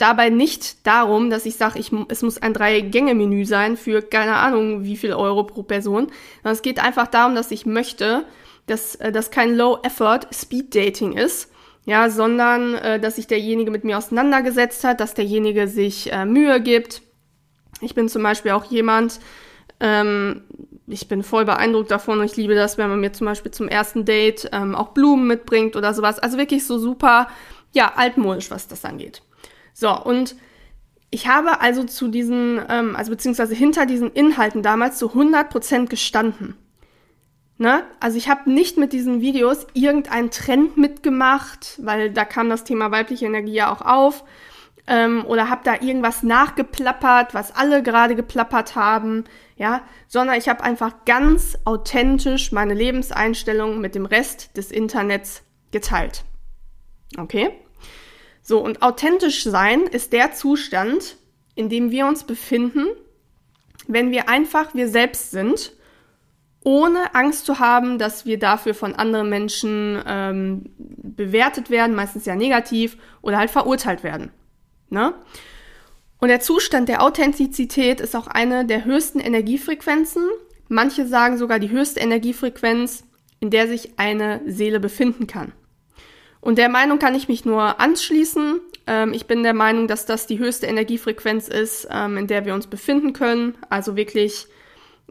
dabei 0.00 0.30
nicht 0.30 0.86
darum, 0.86 1.30
dass 1.30 1.46
ich 1.46 1.56
sage, 1.56 1.78
ich, 1.78 1.90
es 2.08 2.22
muss 2.22 2.40
ein 2.40 2.54
Drei-Gänge-Menü 2.54 3.44
sein 3.44 3.76
für 3.76 4.02
keine 4.02 4.36
Ahnung 4.36 4.84
wie 4.84 4.96
viel 4.96 5.12
Euro 5.12 5.44
pro 5.44 5.62
Person. 5.62 6.08
Sondern 6.42 6.54
es 6.54 6.62
geht 6.62 6.82
einfach 6.82 7.06
darum, 7.06 7.34
dass 7.34 7.50
ich 7.50 7.66
möchte, 7.66 8.24
dass 8.66 8.94
äh, 8.96 9.12
das 9.12 9.30
kein 9.30 9.54
Low-Effort 9.54 10.20
Speed-Dating 10.32 11.12
ist, 11.12 11.50
ja, 11.86 12.10
sondern 12.10 12.74
äh, 12.76 13.00
dass 13.00 13.16
sich 13.16 13.26
derjenige 13.26 13.70
mit 13.70 13.84
mir 13.84 13.98
auseinandergesetzt 13.98 14.84
hat, 14.84 15.00
dass 15.00 15.14
derjenige 15.14 15.68
sich 15.68 16.12
äh, 16.12 16.24
Mühe 16.24 16.60
gibt. 16.60 17.02
Ich 17.80 17.94
bin 17.94 18.08
zum 18.08 18.22
Beispiel 18.22 18.52
auch 18.52 18.64
jemand, 18.66 19.20
ähm, 19.80 20.42
ich 20.86 21.08
bin 21.08 21.22
voll 21.22 21.44
beeindruckt 21.44 21.90
davon 21.90 22.20
und 22.20 22.26
ich 22.26 22.36
liebe 22.36 22.54
das, 22.54 22.78
wenn 22.78 22.90
man 22.90 23.00
mir 23.00 23.12
zum 23.12 23.26
Beispiel 23.26 23.52
zum 23.52 23.68
ersten 23.68 24.04
Date 24.04 24.48
ähm, 24.52 24.74
auch 24.74 24.88
Blumen 24.88 25.26
mitbringt 25.26 25.76
oder 25.76 25.94
sowas. 25.94 26.18
Also 26.18 26.36
wirklich 26.36 26.66
so 26.66 26.78
super, 26.78 27.28
ja, 27.72 27.92
altmodisch, 27.96 28.50
was 28.50 28.68
das 28.68 28.84
angeht. 28.84 29.22
So, 29.72 29.96
und 30.02 30.36
ich 31.10 31.26
habe 31.26 31.60
also 31.60 31.84
zu 31.84 32.08
diesen, 32.08 32.60
ähm, 32.68 32.94
also 32.94 33.10
beziehungsweise 33.10 33.54
hinter 33.54 33.86
diesen 33.86 34.12
Inhalten 34.12 34.62
damals 34.62 34.98
zu 34.98 35.10
100% 35.10 35.88
gestanden. 35.88 36.56
Ne? 37.58 37.84
Also 37.98 38.16
ich 38.16 38.28
habe 38.28 38.50
nicht 38.50 38.78
mit 38.78 38.92
diesen 38.92 39.20
Videos 39.20 39.66
irgendeinen 39.74 40.30
Trend 40.30 40.78
mitgemacht, 40.78 41.78
weil 41.82 42.10
da 42.10 42.24
kam 42.24 42.48
das 42.48 42.64
Thema 42.64 42.90
weibliche 42.90 43.26
Energie 43.26 43.52
ja 43.52 43.72
auch 43.72 43.82
auf. 43.82 44.24
Ähm, 44.86 45.26
oder 45.26 45.50
habe 45.50 45.60
da 45.64 45.74
irgendwas 45.74 46.22
nachgeplappert, 46.22 47.34
was 47.34 47.54
alle 47.54 47.82
gerade 47.82 48.16
geplappert 48.16 48.76
haben, 48.76 49.24
ja, 49.56 49.82
sondern 50.08 50.38
ich 50.38 50.48
habe 50.48 50.64
einfach 50.64 51.04
ganz 51.04 51.58
authentisch 51.66 52.50
meine 52.50 52.72
Lebenseinstellung 52.72 53.78
mit 53.80 53.94
dem 53.94 54.06
Rest 54.06 54.56
des 54.56 54.70
Internets 54.70 55.42
geteilt. 55.70 56.24
Okay? 57.18 57.50
So, 58.42 58.58
und 58.58 58.82
authentisch 58.82 59.44
sein 59.44 59.82
ist 59.82 60.12
der 60.12 60.32
Zustand, 60.32 61.16
in 61.54 61.68
dem 61.68 61.90
wir 61.90 62.06
uns 62.06 62.24
befinden, 62.24 62.86
wenn 63.86 64.10
wir 64.10 64.28
einfach 64.28 64.74
wir 64.74 64.88
selbst 64.88 65.30
sind, 65.30 65.72
ohne 66.62 67.14
Angst 67.14 67.46
zu 67.46 67.58
haben, 67.58 67.98
dass 67.98 68.26
wir 68.26 68.38
dafür 68.38 68.74
von 68.74 68.94
anderen 68.94 69.30
Menschen 69.30 70.02
ähm, 70.06 70.64
bewertet 70.76 71.70
werden, 71.70 71.96
meistens 71.96 72.26
ja 72.26 72.36
negativ, 72.36 72.98
oder 73.22 73.38
halt 73.38 73.50
verurteilt 73.50 74.02
werden. 74.02 74.30
Ne? 74.90 75.14
Und 76.18 76.28
der 76.28 76.40
Zustand 76.40 76.88
der 76.88 77.02
Authentizität 77.02 78.00
ist 78.00 78.14
auch 78.14 78.26
eine 78.26 78.66
der 78.66 78.84
höchsten 78.84 79.20
Energiefrequenzen. 79.20 80.22
Manche 80.68 81.06
sagen 81.06 81.38
sogar 81.38 81.58
die 81.58 81.70
höchste 81.70 82.00
Energiefrequenz, 82.00 83.04
in 83.40 83.50
der 83.50 83.66
sich 83.68 83.98
eine 83.98 84.42
Seele 84.46 84.80
befinden 84.80 85.26
kann. 85.26 85.52
Und 86.40 86.58
der 86.58 86.68
Meinung 86.68 86.98
kann 86.98 87.14
ich 87.14 87.28
mich 87.28 87.44
nur 87.44 87.80
anschließen. 87.80 88.60
Ähm, 88.86 89.12
ich 89.12 89.26
bin 89.26 89.42
der 89.42 89.54
Meinung, 89.54 89.88
dass 89.88 90.06
das 90.06 90.26
die 90.26 90.38
höchste 90.38 90.66
Energiefrequenz 90.66 91.48
ist, 91.48 91.88
ähm, 91.90 92.16
in 92.16 92.26
der 92.26 92.44
wir 92.44 92.54
uns 92.54 92.66
befinden 92.66 93.12
können. 93.12 93.54
Also 93.68 93.96
wirklich, 93.96 94.46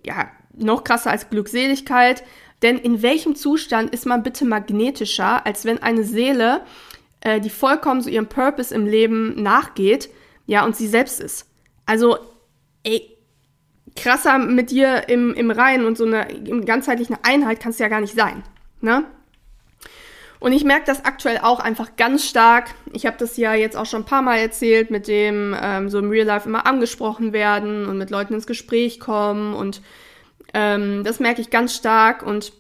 ja, 0.03 0.29
noch 0.57 0.83
krasser 0.83 1.12
als 1.12 1.29
Glückseligkeit. 1.29 2.24
Denn 2.62 2.77
in 2.77 3.01
welchem 3.01 3.36
Zustand 3.36 3.91
ist 3.93 4.05
man 4.05 4.24
bitte 4.24 4.45
magnetischer, 4.45 5.45
als 5.45 5.65
wenn 5.65 5.81
eine 5.81 6.03
Seele, 6.03 6.62
äh, 7.21 7.39
die 7.39 7.50
vollkommen 7.50 8.01
so 8.01 8.09
ihrem 8.09 8.27
Purpose 8.27 8.74
im 8.74 8.86
Leben 8.86 9.41
nachgeht, 9.41 10.09
ja, 10.45 10.65
und 10.65 10.75
sie 10.75 10.88
selbst 10.88 11.21
ist? 11.21 11.45
Also, 11.86 12.17
ey, 12.83 13.17
krasser 13.95 14.39
mit 14.39 14.71
dir 14.71 15.07
im, 15.09 15.33
im 15.33 15.51
Reihen 15.51 15.86
und 15.86 15.98
so 15.98 16.05
eine 16.05 16.27
ganzheitliche 16.65 17.17
Einheit 17.24 17.59
kannst 17.59 17.79
du 17.79 17.83
ja 17.83 17.89
gar 17.89 18.01
nicht 18.01 18.15
sein. 18.15 18.43
Ne? 18.81 19.05
Und 20.39 20.53
ich 20.53 20.63
merke 20.63 20.86
das 20.86 21.03
aktuell 21.03 21.39
auch 21.39 21.60
einfach 21.60 21.98
ganz 21.98 22.25
stark. 22.25 22.69
Ich 22.93 23.05
habe 23.05 23.17
das 23.17 23.36
ja 23.36 23.53
jetzt 23.53 23.75
auch 23.75 23.86
schon 23.86 24.03
ein 24.03 24.05
paar 24.05 24.22
Mal 24.22 24.38
erzählt, 24.38 24.89
mit 24.89 25.08
dem 25.08 25.55
ähm, 25.62 25.89
so 25.89 26.00
im 26.00 26.10
Real 26.10 26.25
Life 26.25 26.48
immer 26.48 26.65
angesprochen 26.65 27.34
werden 27.34 27.88
und 27.88 27.98
mit 27.98 28.10
Leuten 28.10 28.34
ins 28.34 28.48
Gespräch 28.48 29.01
kommen. 29.01 29.53
Und 29.53 29.81
ähm, 30.53 31.03
das 31.03 31.19
merke 31.19 31.41
ich 31.41 31.50
ganz 31.50 31.75
stark. 31.75 32.24
Und 32.24 32.53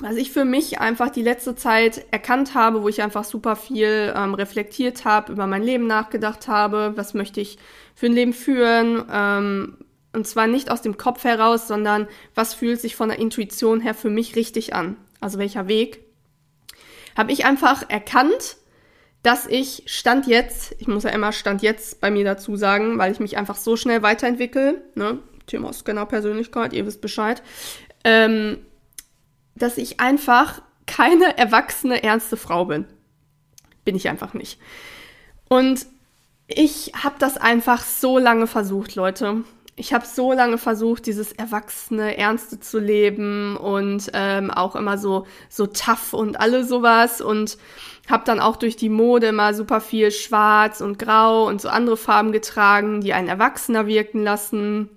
was 0.00 0.16
ich 0.16 0.32
für 0.32 0.44
mich 0.44 0.80
einfach 0.80 1.10
die 1.10 1.22
letzte 1.22 1.54
Zeit 1.54 2.04
erkannt 2.10 2.54
habe, 2.54 2.82
wo 2.82 2.88
ich 2.88 3.00
einfach 3.00 3.22
super 3.22 3.54
viel 3.54 4.12
ähm, 4.16 4.34
reflektiert 4.34 5.04
habe, 5.04 5.30
über 5.30 5.46
mein 5.46 5.62
Leben 5.62 5.86
nachgedacht 5.86 6.48
habe, 6.48 6.94
was 6.96 7.14
möchte 7.14 7.40
ich 7.40 7.58
für 7.94 8.06
ein 8.06 8.12
Leben 8.12 8.32
führen. 8.32 9.04
Ähm, 9.08 9.76
und 10.12 10.26
zwar 10.26 10.48
nicht 10.48 10.68
aus 10.68 10.82
dem 10.82 10.96
Kopf 10.96 11.22
heraus, 11.22 11.68
sondern 11.68 12.08
was 12.34 12.54
fühlt 12.54 12.80
sich 12.80 12.96
von 12.96 13.08
der 13.08 13.20
Intuition 13.20 13.80
her 13.80 13.94
für 13.94 14.10
mich 14.10 14.34
richtig 14.34 14.74
an. 14.74 14.96
Also 15.20 15.38
welcher 15.38 15.68
Weg 15.68 16.00
habe 17.16 17.32
ich 17.32 17.44
einfach 17.44 17.88
erkannt, 17.88 18.56
dass 19.22 19.46
ich 19.46 19.84
Stand 19.86 20.26
jetzt, 20.26 20.74
ich 20.78 20.88
muss 20.88 21.04
ja 21.04 21.10
immer 21.10 21.32
Stand 21.32 21.62
jetzt 21.62 22.00
bei 22.00 22.10
mir 22.10 22.24
dazu 22.24 22.56
sagen, 22.56 22.98
weil 22.98 23.12
ich 23.12 23.20
mich 23.20 23.36
einfach 23.36 23.56
so 23.56 23.76
schnell 23.76 24.02
weiterentwickle, 24.02 24.82
ne? 24.94 25.18
Thema 25.46 25.72
Scanner 25.72 26.06
Persönlichkeit, 26.06 26.72
ihr 26.72 26.86
wisst 26.86 27.00
Bescheid, 27.00 27.42
ähm, 28.04 28.58
dass 29.54 29.76
ich 29.78 30.00
einfach 30.00 30.62
keine 30.86 31.36
erwachsene, 31.36 32.02
ernste 32.02 32.36
Frau 32.36 32.64
bin. 32.64 32.86
Bin 33.84 33.96
ich 33.96 34.08
einfach 34.08 34.34
nicht. 34.34 34.58
Und 35.48 35.86
ich 36.46 36.92
habe 37.02 37.16
das 37.18 37.36
einfach 37.36 37.84
so 37.84 38.18
lange 38.18 38.46
versucht, 38.46 38.94
Leute 38.94 39.44
ich 39.74 39.94
habe 39.94 40.04
so 40.04 40.32
lange 40.32 40.58
versucht, 40.58 41.06
dieses 41.06 41.32
erwachsene, 41.32 42.18
ernste 42.18 42.60
zu 42.60 42.78
leben 42.78 43.56
und 43.56 44.10
ähm, 44.12 44.50
auch 44.50 44.76
immer 44.76 44.98
so 44.98 45.26
so 45.48 45.66
tough 45.66 46.12
und 46.12 46.38
alle 46.38 46.64
sowas 46.64 47.20
und 47.20 47.56
habe 48.10 48.24
dann 48.26 48.40
auch 48.40 48.56
durch 48.56 48.76
die 48.76 48.90
Mode 48.90 49.28
immer 49.28 49.54
super 49.54 49.80
viel 49.80 50.10
Schwarz 50.10 50.80
und 50.80 50.98
Grau 50.98 51.46
und 51.46 51.60
so 51.60 51.68
andere 51.68 51.96
Farben 51.96 52.32
getragen, 52.32 53.00
die 53.00 53.14
einen 53.14 53.28
Erwachsener 53.28 53.86
wirken 53.86 54.22
lassen. 54.22 54.90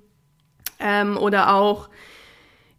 Ähm, 0.80 1.18
oder 1.18 1.54
auch 1.54 1.90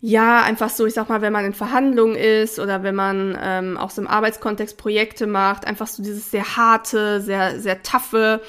ja, 0.01 0.43
einfach 0.43 0.69
so, 0.69 0.85
ich 0.87 0.95
sag 0.95 1.09
mal, 1.09 1.23
wenn 1.23 1.33
man 1.33 1.47
in 1.47 1.55
Verhandlungen 1.55 2.17
ist 2.17 2.59
oder 2.59 2.83
wenn 2.83 2.95
man 2.95 3.37
ähm, 3.41 3.77
auch 3.79 3.91
so 3.91 4.03
im 4.03 4.09
Arbeitskontext 4.09 4.77
Projekte 4.77 5.27
macht, 5.27 5.67
einfach 5.67 5.87
so 5.87 6.03
dieses 6.03 6.31
sehr 6.31 6.57
harte, 6.57 7.21
sehr, 7.23 7.59
sehr 7.59 7.83
taffe, 7.83 8.43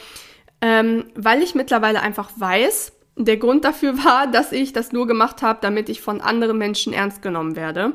ähm, 0.62 1.06
weil 1.16 1.42
ich 1.42 1.56
mittlerweile 1.56 2.02
einfach 2.02 2.30
weiß, 2.36 2.97
der 3.18 3.38
Grund 3.38 3.66
dafür 3.66 3.98
war, 4.04 4.28
dass 4.28 4.52
ich 4.52 4.74
das 4.74 4.92
nur 4.92 5.08
gemacht 5.08 5.42
habe, 5.42 5.60
damit 5.62 5.90
ich 5.90 6.02
von 6.02 6.22
anderen 6.22 6.58
Menschen 6.58 6.94
ernst 6.94 7.22
genommen 7.22 7.56
werde. 7.56 7.94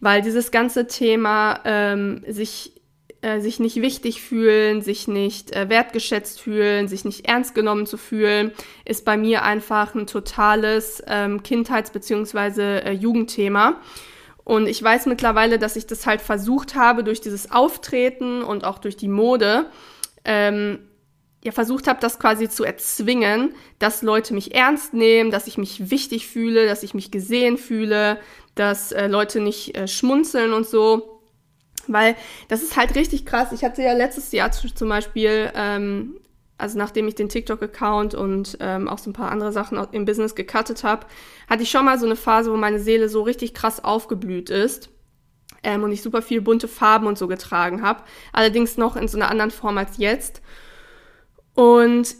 Weil 0.00 0.22
dieses 0.22 0.50
ganze 0.50 0.86
Thema, 0.86 1.60
ähm, 1.64 2.22
sich 2.28 2.72
äh, 3.20 3.40
sich 3.40 3.58
nicht 3.58 3.82
wichtig 3.82 4.22
fühlen, 4.22 4.80
sich 4.80 5.08
nicht 5.08 5.50
äh, 5.50 5.68
wertgeschätzt 5.68 6.40
fühlen, 6.40 6.86
sich 6.86 7.04
nicht 7.04 7.26
ernst 7.26 7.52
genommen 7.52 7.84
zu 7.84 7.96
fühlen, 7.96 8.52
ist 8.84 9.04
bei 9.04 9.16
mir 9.16 9.42
einfach 9.42 9.96
ein 9.96 10.06
totales 10.06 11.02
ähm, 11.08 11.42
Kindheits- 11.42 11.90
bzw. 11.90 12.78
Äh, 12.78 12.92
Jugendthema. 12.92 13.80
Und 14.44 14.68
ich 14.68 14.80
weiß 14.80 15.06
mittlerweile, 15.06 15.58
dass 15.58 15.74
ich 15.74 15.88
das 15.88 16.06
halt 16.06 16.20
versucht 16.20 16.76
habe, 16.76 17.02
durch 17.02 17.20
dieses 17.20 17.50
Auftreten 17.50 18.44
und 18.44 18.64
auch 18.64 18.78
durch 18.78 18.96
die 18.96 19.08
Mode, 19.08 19.66
ähm, 20.24 20.78
ja, 21.44 21.52
versucht 21.52 21.86
habe, 21.86 22.00
das 22.00 22.18
quasi 22.18 22.48
zu 22.48 22.64
erzwingen, 22.64 23.54
dass 23.78 24.02
Leute 24.02 24.34
mich 24.34 24.54
ernst 24.54 24.92
nehmen, 24.92 25.30
dass 25.30 25.46
ich 25.46 25.56
mich 25.56 25.90
wichtig 25.90 26.26
fühle, 26.26 26.66
dass 26.66 26.82
ich 26.82 26.94
mich 26.94 27.10
gesehen 27.10 27.58
fühle, 27.58 28.18
dass 28.54 28.90
äh, 28.92 29.06
Leute 29.06 29.40
nicht 29.40 29.76
äh, 29.76 29.86
schmunzeln 29.86 30.52
und 30.52 30.66
so. 30.66 31.20
Weil 31.86 32.16
das 32.48 32.62
ist 32.62 32.76
halt 32.76 32.94
richtig 32.96 33.24
krass. 33.24 33.52
Ich 33.52 33.64
hatte 33.64 33.82
ja 33.82 33.92
letztes 33.92 34.32
Jahr 34.32 34.50
zum 34.50 34.88
Beispiel, 34.88 35.50
ähm, 35.54 36.20
also 36.58 36.76
nachdem 36.76 37.06
ich 37.06 37.14
den 37.14 37.28
TikTok-Account 37.28 38.14
und 38.14 38.58
ähm, 38.60 38.88
auch 38.88 38.98
so 38.98 39.08
ein 39.08 39.14
paar 39.14 39.30
andere 39.30 39.52
Sachen 39.52 39.78
im 39.92 40.04
Business 40.04 40.34
gecuttet 40.34 40.82
habe, 40.82 41.06
hatte 41.48 41.62
ich 41.62 41.70
schon 41.70 41.84
mal 41.84 41.98
so 41.98 42.04
eine 42.04 42.16
Phase, 42.16 42.52
wo 42.52 42.56
meine 42.56 42.80
Seele 42.80 43.08
so 43.08 43.22
richtig 43.22 43.54
krass 43.54 43.82
aufgeblüht 43.82 44.50
ist. 44.50 44.90
Ähm, 45.62 45.82
und 45.84 45.92
ich 45.92 46.02
super 46.02 46.20
viel 46.20 46.40
bunte 46.40 46.68
Farben 46.68 47.06
und 47.06 47.16
so 47.16 47.28
getragen 47.28 47.82
habe. 47.82 48.02
Allerdings 48.32 48.76
noch 48.76 48.96
in 48.96 49.08
so 49.08 49.16
einer 49.16 49.30
anderen 49.30 49.50
Form 49.50 49.78
als 49.78 49.98
jetzt. 49.98 50.42
Und 51.58 52.14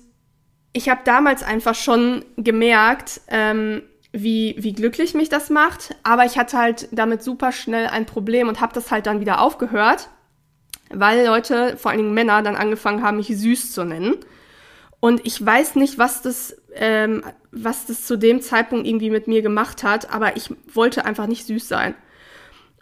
ich 0.73 0.89
habe 0.89 1.03
damals 1.05 1.45
einfach 1.45 1.77
schon 1.77 2.25
gemerkt, 2.37 3.21
ähm, 3.29 3.83
wie, 4.11 4.57
wie 4.59 4.73
glücklich 4.73 5.15
mich 5.15 5.29
das 5.29 5.49
macht. 5.49 5.95
Aber 6.03 6.25
ich 6.25 6.37
hatte 6.37 6.59
halt 6.59 6.89
damit 6.91 7.23
super 7.23 7.53
schnell 7.53 7.87
ein 7.87 8.05
Problem 8.05 8.49
und 8.49 8.61
habe 8.61 8.75
das 8.75 8.91
halt 8.91 9.07
dann 9.07 9.21
wieder 9.21 9.41
aufgehört, 9.41 10.09
weil 10.91 11.25
Leute, 11.25 11.77
vor 11.77 11.93
allen 11.93 11.99
Dingen 11.99 12.15
Männer, 12.15 12.43
dann 12.43 12.57
angefangen 12.57 13.05
haben, 13.05 13.19
mich 13.19 13.29
süß 13.29 13.71
zu 13.71 13.85
nennen. 13.85 14.17
Und 14.99 15.25
ich 15.25 15.47
weiß 15.47 15.77
nicht, 15.77 15.99
was 15.99 16.21
das, 16.21 16.57
ähm, 16.75 17.23
was 17.53 17.87
das 17.87 18.07
zu 18.07 18.17
dem 18.17 18.43
Zeitpunkt 18.43 18.89
irgendwie 18.89 19.11
mit 19.11 19.29
mir 19.29 19.43
gemacht 19.43 19.85
hat, 19.85 20.13
aber 20.13 20.37
ich 20.37 20.51
wollte 20.75 21.05
einfach 21.05 21.29
nicht 21.29 21.47
süß 21.47 21.69
sein. 21.69 21.95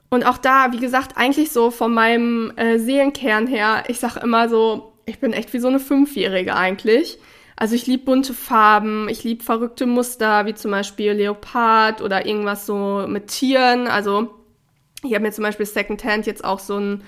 Und 0.09 0.25
auch 0.25 0.39
da, 0.39 0.73
wie 0.73 0.81
gesagt, 0.81 1.19
eigentlich 1.19 1.53
so 1.53 1.71
von 1.71 1.93
meinem 1.93 2.51
äh, 2.57 2.79
Seelenkern 2.79 3.47
her, 3.47 3.85
ich 3.89 4.01
sag 4.01 4.17
immer 4.17 4.49
so, 4.49 4.96
ich 5.07 5.21
bin 5.21 5.33
echt 5.33 5.53
wie 5.53 5.61
so 5.61 5.69
eine 5.69 5.79
Fünfjährige 5.79 6.55
eigentlich. 6.57 7.19
Also 7.55 7.75
ich 7.75 7.87
liebe 7.87 8.05
bunte 8.05 8.35
Farben, 8.35 9.09
ich 9.09 9.25
liebe 9.25 9.43
verrückte 9.43 9.87
Muster, 9.87 10.45
wie 10.45 10.55
zum 10.55 10.73
Beispiel 10.73 11.13
Leopard 11.13 12.03
oder 12.03 12.27
irgendwas 12.27 12.67
so 12.67 13.07
mit 13.09 13.29
Tieren. 13.29 13.87
Also 13.87 14.35
ich 15.03 15.15
habe 15.15 15.23
mir 15.23 15.33
zum 15.33 15.45
Beispiel 15.45 15.65
Secondhand 15.65 16.27
jetzt 16.27 16.45
auch 16.45 16.59
so 16.59 16.79
ein, 16.79 17.05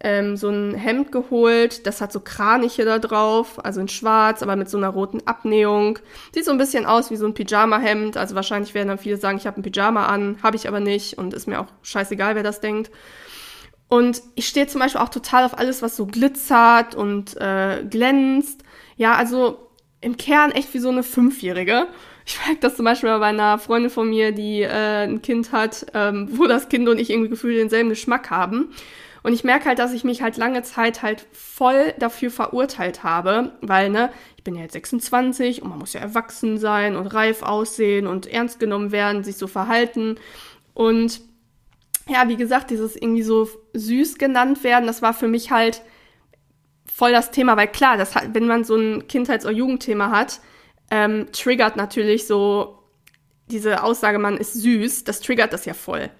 ähm, 0.00 0.36
so 0.36 0.48
ein 0.48 0.74
Hemd 0.74 1.12
geholt. 1.12 1.86
Das 1.86 2.00
hat 2.00 2.10
so 2.10 2.20
Kraniche 2.20 2.86
da 2.86 2.98
drauf, 2.98 3.64
also 3.64 3.80
in 3.82 3.88
schwarz, 3.88 4.42
aber 4.42 4.56
mit 4.56 4.70
so 4.70 4.78
einer 4.78 4.88
roten 4.88 5.24
Abnähung. 5.26 5.98
Sieht 6.34 6.46
so 6.46 6.52
ein 6.52 6.58
bisschen 6.58 6.86
aus 6.86 7.10
wie 7.10 7.16
so 7.16 7.26
ein 7.26 7.34
Pyjama-Hemd. 7.34 8.16
Also 8.16 8.34
wahrscheinlich 8.34 8.72
werden 8.72 8.88
dann 8.88 8.98
viele 8.98 9.18
sagen, 9.18 9.36
ich 9.36 9.46
habe 9.46 9.60
ein 9.60 9.62
Pyjama 9.62 10.06
an, 10.06 10.38
habe 10.42 10.56
ich 10.56 10.66
aber 10.66 10.80
nicht 10.80 11.18
und 11.18 11.34
ist 11.34 11.46
mir 11.46 11.60
auch 11.60 11.68
scheißegal, 11.82 12.34
wer 12.34 12.42
das 12.42 12.60
denkt. 12.60 12.90
Und 13.92 14.22
ich 14.36 14.48
stehe 14.48 14.66
zum 14.66 14.80
Beispiel 14.80 15.02
auch 15.02 15.10
total 15.10 15.44
auf 15.44 15.58
alles, 15.58 15.82
was 15.82 15.96
so 15.96 16.06
glitzert 16.06 16.94
und 16.94 17.36
äh, 17.36 17.84
glänzt. 17.84 18.62
Ja, 18.96 19.16
also 19.16 19.68
im 20.00 20.16
Kern 20.16 20.50
echt 20.50 20.72
wie 20.72 20.78
so 20.78 20.88
eine 20.88 21.02
Fünfjährige. 21.02 21.88
Ich 22.24 22.38
merke 22.46 22.60
das 22.62 22.76
zum 22.76 22.86
Beispiel 22.86 23.10
bei 23.18 23.26
einer 23.26 23.58
Freundin 23.58 23.90
von 23.90 24.08
mir, 24.08 24.32
die 24.32 24.62
äh, 24.62 25.04
ein 25.04 25.20
Kind 25.20 25.52
hat, 25.52 25.84
ähm, 25.92 26.26
wo 26.32 26.46
das 26.46 26.70
Kind 26.70 26.88
und 26.88 26.98
ich 26.98 27.10
irgendwie 27.10 27.28
gefühlt 27.28 27.58
denselben 27.58 27.90
Geschmack 27.90 28.30
haben. 28.30 28.70
Und 29.24 29.34
ich 29.34 29.44
merke 29.44 29.66
halt, 29.66 29.78
dass 29.78 29.92
ich 29.92 30.04
mich 30.04 30.22
halt 30.22 30.38
lange 30.38 30.62
Zeit 30.62 31.02
halt 31.02 31.26
voll 31.30 31.92
dafür 31.98 32.30
verurteilt 32.30 33.04
habe, 33.04 33.52
weil, 33.60 33.90
ne, 33.90 34.10
ich 34.38 34.42
bin 34.42 34.54
ja 34.54 34.62
jetzt 34.62 34.72
26 34.72 35.60
und 35.60 35.68
man 35.68 35.78
muss 35.78 35.92
ja 35.92 36.00
erwachsen 36.00 36.56
sein 36.56 36.96
und 36.96 37.08
reif 37.08 37.42
aussehen 37.42 38.06
und 38.06 38.26
ernst 38.26 38.58
genommen 38.58 38.90
werden, 38.90 39.22
sich 39.22 39.36
so 39.36 39.48
verhalten. 39.48 40.16
Und 40.72 41.20
ja, 42.08 42.28
wie 42.28 42.36
gesagt, 42.36 42.70
dieses 42.70 42.96
irgendwie 42.96 43.22
so 43.22 43.48
süß 43.74 44.18
genannt 44.18 44.64
werden, 44.64 44.86
das 44.86 45.02
war 45.02 45.14
für 45.14 45.28
mich 45.28 45.50
halt 45.50 45.82
voll 46.92 47.12
das 47.12 47.30
Thema, 47.30 47.56
weil 47.56 47.68
klar, 47.68 47.96
das 47.96 48.14
hat, 48.14 48.34
wenn 48.34 48.46
man 48.46 48.64
so 48.64 48.76
ein 48.76 49.08
Kindheits- 49.08 49.44
oder 49.44 49.54
Jugendthema 49.54 50.10
hat, 50.10 50.40
ähm, 50.90 51.26
triggert 51.32 51.76
natürlich 51.76 52.26
so 52.26 52.78
diese 53.46 53.82
Aussage, 53.82 54.18
man 54.18 54.36
ist 54.36 54.54
süß, 54.54 55.04
das 55.04 55.20
triggert 55.20 55.52
das 55.52 55.64
ja 55.64 55.74
voll. 55.74 56.10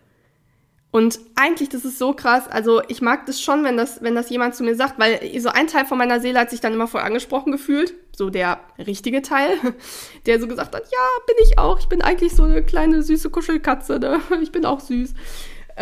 Und 0.90 1.21
eigentlich, 1.37 1.71
das 1.71 1.87
ist 1.87 1.99
so 1.99 2.12
krass, 2.12 2.49
also 2.49 2.83
ich 2.88 3.01
mag 3.01 3.25
das 3.25 3.40
schon, 3.40 3.64
wenn 3.64 3.79
das, 3.79 4.03
wenn 4.03 4.14
das 4.14 4.29
jemand 4.29 4.55
zu 4.55 4.62
mir 4.62 4.75
sagt, 4.75 4.99
weil 4.99 5.40
so 5.40 5.49
ein 5.49 5.66
Teil 5.66 5.87
von 5.87 5.97
meiner 5.97 6.21
Seele 6.21 6.38
hat 6.38 6.51
sich 6.51 6.61
dann 6.61 6.75
immer 6.75 6.87
voll 6.87 7.01
angesprochen 7.01 7.51
gefühlt, 7.51 7.95
so 8.14 8.29
der 8.29 8.61
richtige 8.79 9.23
Teil, 9.23 9.57
der 10.27 10.38
so 10.38 10.47
gesagt 10.47 10.75
hat, 10.75 10.85
ja, 10.92 11.09
bin 11.27 11.37
ich 11.42 11.59
auch, 11.59 11.79
ich 11.79 11.88
bin 11.88 12.03
eigentlich 12.03 12.35
so 12.35 12.42
eine 12.42 12.62
kleine 12.62 13.03
süße 13.03 13.31
Kuschelkatze, 13.31 13.99
ne? 13.99 14.21
ich 14.42 14.53
bin 14.53 14.66
auch 14.66 14.81
süß. 14.81 15.14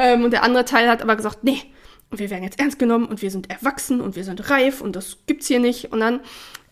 Ähm, 0.00 0.24
und 0.24 0.30
der 0.30 0.42
andere 0.42 0.64
Teil 0.64 0.88
hat 0.88 1.02
aber 1.02 1.14
gesagt, 1.14 1.44
nee, 1.44 1.62
wir 2.10 2.30
werden 2.30 2.42
jetzt 2.42 2.58
ernst 2.58 2.78
genommen 2.78 3.04
und 3.04 3.20
wir 3.20 3.30
sind 3.30 3.50
erwachsen 3.50 4.00
und 4.00 4.16
wir 4.16 4.24
sind 4.24 4.48
reif 4.48 4.80
und 4.80 4.96
das 4.96 5.18
gibt's 5.26 5.46
hier 5.46 5.60
nicht. 5.60 5.92
Und 5.92 6.00
dann, 6.00 6.20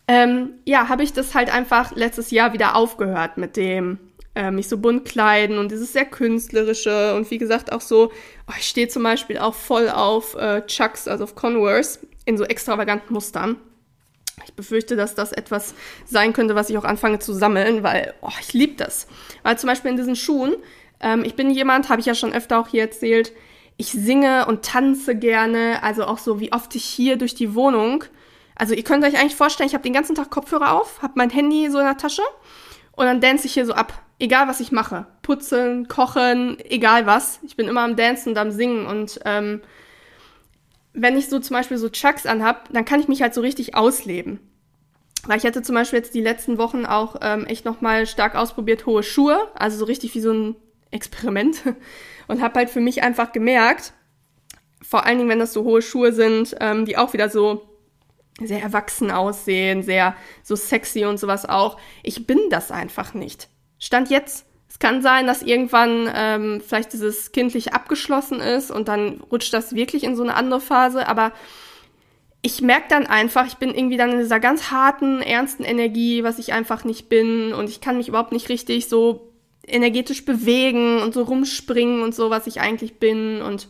ähm, 0.07 0.53
ja, 0.65 0.89
habe 0.89 1.03
ich 1.03 1.13
das 1.13 1.35
halt 1.35 1.53
einfach 1.53 1.95
letztes 1.95 2.31
Jahr 2.31 2.53
wieder 2.53 2.75
aufgehört 2.75 3.37
mit 3.37 3.55
dem 3.55 3.99
äh, 4.33 4.49
mich 4.49 4.67
so 4.67 4.79
bunt 4.79 5.05
kleiden 5.05 5.59
und 5.59 5.71
dieses 5.71 5.93
sehr 5.93 6.05
künstlerische 6.05 7.15
und 7.15 7.29
wie 7.29 7.37
gesagt 7.37 7.71
auch 7.71 7.81
so, 7.81 8.11
oh, 8.47 8.53
ich 8.57 8.67
stehe 8.67 8.87
zum 8.87 9.03
Beispiel 9.03 9.37
auch 9.37 9.53
voll 9.53 9.89
auf 9.89 10.35
äh, 10.35 10.65
Chucks, 10.65 11.07
also 11.07 11.23
auf 11.25 11.35
Converse 11.35 11.99
in 12.25 12.35
so 12.35 12.45
extravaganten 12.45 13.13
Mustern. 13.13 13.57
Ich 14.43 14.53
befürchte, 14.53 14.95
dass 14.95 15.13
das 15.13 15.33
etwas 15.33 15.75
sein 16.05 16.33
könnte, 16.33 16.55
was 16.55 16.71
ich 16.71 16.77
auch 16.79 16.83
anfange 16.83 17.19
zu 17.19 17.33
sammeln, 17.33 17.83
weil 17.83 18.15
oh, 18.21 18.31
ich 18.39 18.53
liebe 18.53 18.73
das. 18.75 19.05
Weil 19.43 19.59
zum 19.59 19.67
Beispiel 19.67 19.91
in 19.91 19.97
diesen 19.97 20.15
Schuhen, 20.15 20.55
ähm, 20.99 21.23
ich 21.23 21.35
bin 21.35 21.49
jemand, 21.49 21.89
habe 21.89 22.01
ich 22.01 22.05
ja 22.05 22.15
schon 22.15 22.33
öfter 22.33 22.59
auch 22.59 22.67
hier 22.67 22.81
erzählt, 22.81 23.33
ich 23.77 23.91
singe 23.91 24.45
und 24.45 24.63
tanze 24.65 25.15
gerne, 25.15 25.81
also 25.83 26.05
auch 26.05 26.17
so, 26.17 26.39
wie 26.39 26.51
oft 26.51 26.75
ich 26.75 26.83
hier 26.83 27.17
durch 27.17 27.33
die 27.33 27.55
Wohnung. 27.55 28.03
Also 28.55 28.73
ihr 28.73 28.83
könnt 28.83 29.05
euch 29.05 29.17
eigentlich 29.17 29.37
vorstellen, 29.37 29.67
ich 29.67 29.73
habe 29.73 29.83
den 29.83 29.93
ganzen 29.93 30.15
Tag 30.15 30.29
Kopfhörer 30.29 30.73
auf, 30.73 31.01
habe 31.01 31.13
mein 31.15 31.29
Handy 31.29 31.69
so 31.69 31.79
in 31.79 31.85
der 31.85 31.95
Tasche 31.95 32.23
und 32.91 33.05
dann 33.05 33.21
dance 33.21 33.45
ich 33.45 33.53
hier 33.53 33.65
so 33.65 33.73
ab. 33.73 34.03
Egal 34.19 34.49
was 34.49 34.59
ich 34.59 34.73
mache. 34.73 35.07
Putzen, 35.21 35.87
kochen, 35.87 36.57
egal 36.65 37.05
was. 37.05 37.39
Ich 37.43 37.55
bin 37.55 37.69
immer 37.69 37.83
am 37.83 37.95
Dancen 37.95 38.31
und 38.31 38.37
am 38.37 38.51
Singen 38.51 38.85
und 38.85 39.21
ähm, 39.23 39.61
wenn 40.91 41.17
ich 41.17 41.29
so 41.29 41.39
zum 41.39 41.55
Beispiel 41.55 41.77
so 41.77 41.87
Chucks 41.87 42.25
anhab, 42.25 42.67
dann 42.73 42.83
kann 42.83 42.99
ich 42.99 43.07
mich 43.07 43.21
halt 43.21 43.33
so 43.33 43.39
richtig 43.39 43.75
ausleben. 43.75 44.41
Weil 45.25 45.37
ich 45.37 45.45
hatte 45.45 45.61
zum 45.61 45.75
Beispiel 45.75 45.99
jetzt 45.99 46.13
die 46.13 46.21
letzten 46.21 46.57
Wochen 46.57 46.85
auch 46.85 47.15
ähm, 47.21 47.45
echt 47.45 47.63
nochmal 47.63 48.07
stark 48.07 48.35
ausprobiert, 48.35 48.85
hohe 48.85 49.03
Schuhe, 49.03 49.39
also 49.53 49.77
so 49.77 49.85
richtig 49.85 50.13
wie 50.15 50.21
so 50.21 50.33
ein 50.33 50.55
Experiment 50.91 51.63
und 52.27 52.41
habe 52.41 52.59
halt 52.59 52.69
für 52.69 52.81
mich 52.81 53.03
einfach 53.03 53.31
gemerkt, 53.31 53.93
vor 54.81 55.05
allen 55.05 55.17
Dingen, 55.17 55.29
wenn 55.29 55.39
das 55.39 55.53
so 55.53 55.63
hohe 55.63 55.81
Schuhe 55.81 56.13
sind, 56.13 56.55
ähm, 56.59 56.85
die 56.85 56.97
auch 56.97 57.13
wieder 57.13 57.29
so 57.29 57.69
sehr 58.41 58.61
erwachsen 58.61 59.11
aussehen, 59.11 59.83
sehr 59.83 60.15
so 60.43 60.55
sexy 60.55 61.05
und 61.05 61.19
sowas 61.19 61.47
auch. 61.47 61.77
Ich 62.03 62.25
bin 62.25 62.39
das 62.49 62.71
einfach 62.71 63.13
nicht. 63.13 63.49
Stand 63.77 64.09
jetzt. 64.09 64.45
Es 64.69 64.79
kann 64.79 65.01
sein, 65.01 65.27
dass 65.27 65.41
irgendwann 65.41 66.09
ähm, 66.13 66.61
vielleicht 66.65 66.93
dieses 66.93 67.31
kindlich 67.31 67.73
abgeschlossen 67.73 68.39
ist 68.39 68.71
und 68.71 68.87
dann 68.87 69.19
rutscht 69.31 69.53
das 69.53 69.75
wirklich 69.75 70.03
in 70.03 70.15
so 70.15 70.23
eine 70.23 70.35
andere 70.35 70.61
Phase, 70.61 71.07
aber 71.07 71.33
ich 72.41 72.61
merke 72.61 72.85
dann 72.87 73.05
einfach, 73.05 73.45
ich 73.47 73.57
bin 73.57 73.73
irgendwie 73.73 73.97
dann 73.97 74.11
in 74.11 74.19
dieser 74.19 74.39
ganz 74.39 74.71
harten, 74.71 75.21
ernsten 75.21 75.63
Energie, 75.63 76.23
was 76.23 76.39
ich 76.39 76.53
einfach 76.53 76.85
nicht 76.85 77.09
bin 77.09 77.51
und 77.53 77.67
ich 77.67 77.81
kann 77.81 77.97
mich 77.97 78.07
überhaupt 78.07 78.31
nicht 78.31 78.47
richtig 78.47 78.87
so 78.87 79.28
energetisch 79.67 80.25
bewegen 80.25 81.01
und 81.01 81.13
so 81.13 81.23
rumspringen 81.23 82.01
und 82.01 82.15
so, 82.15 82.29
was 82.29 82.47
ich 82.47 82.61
eigentlich 82.61 82.95
bin. 82.99 83.41
Und 83.41 83.67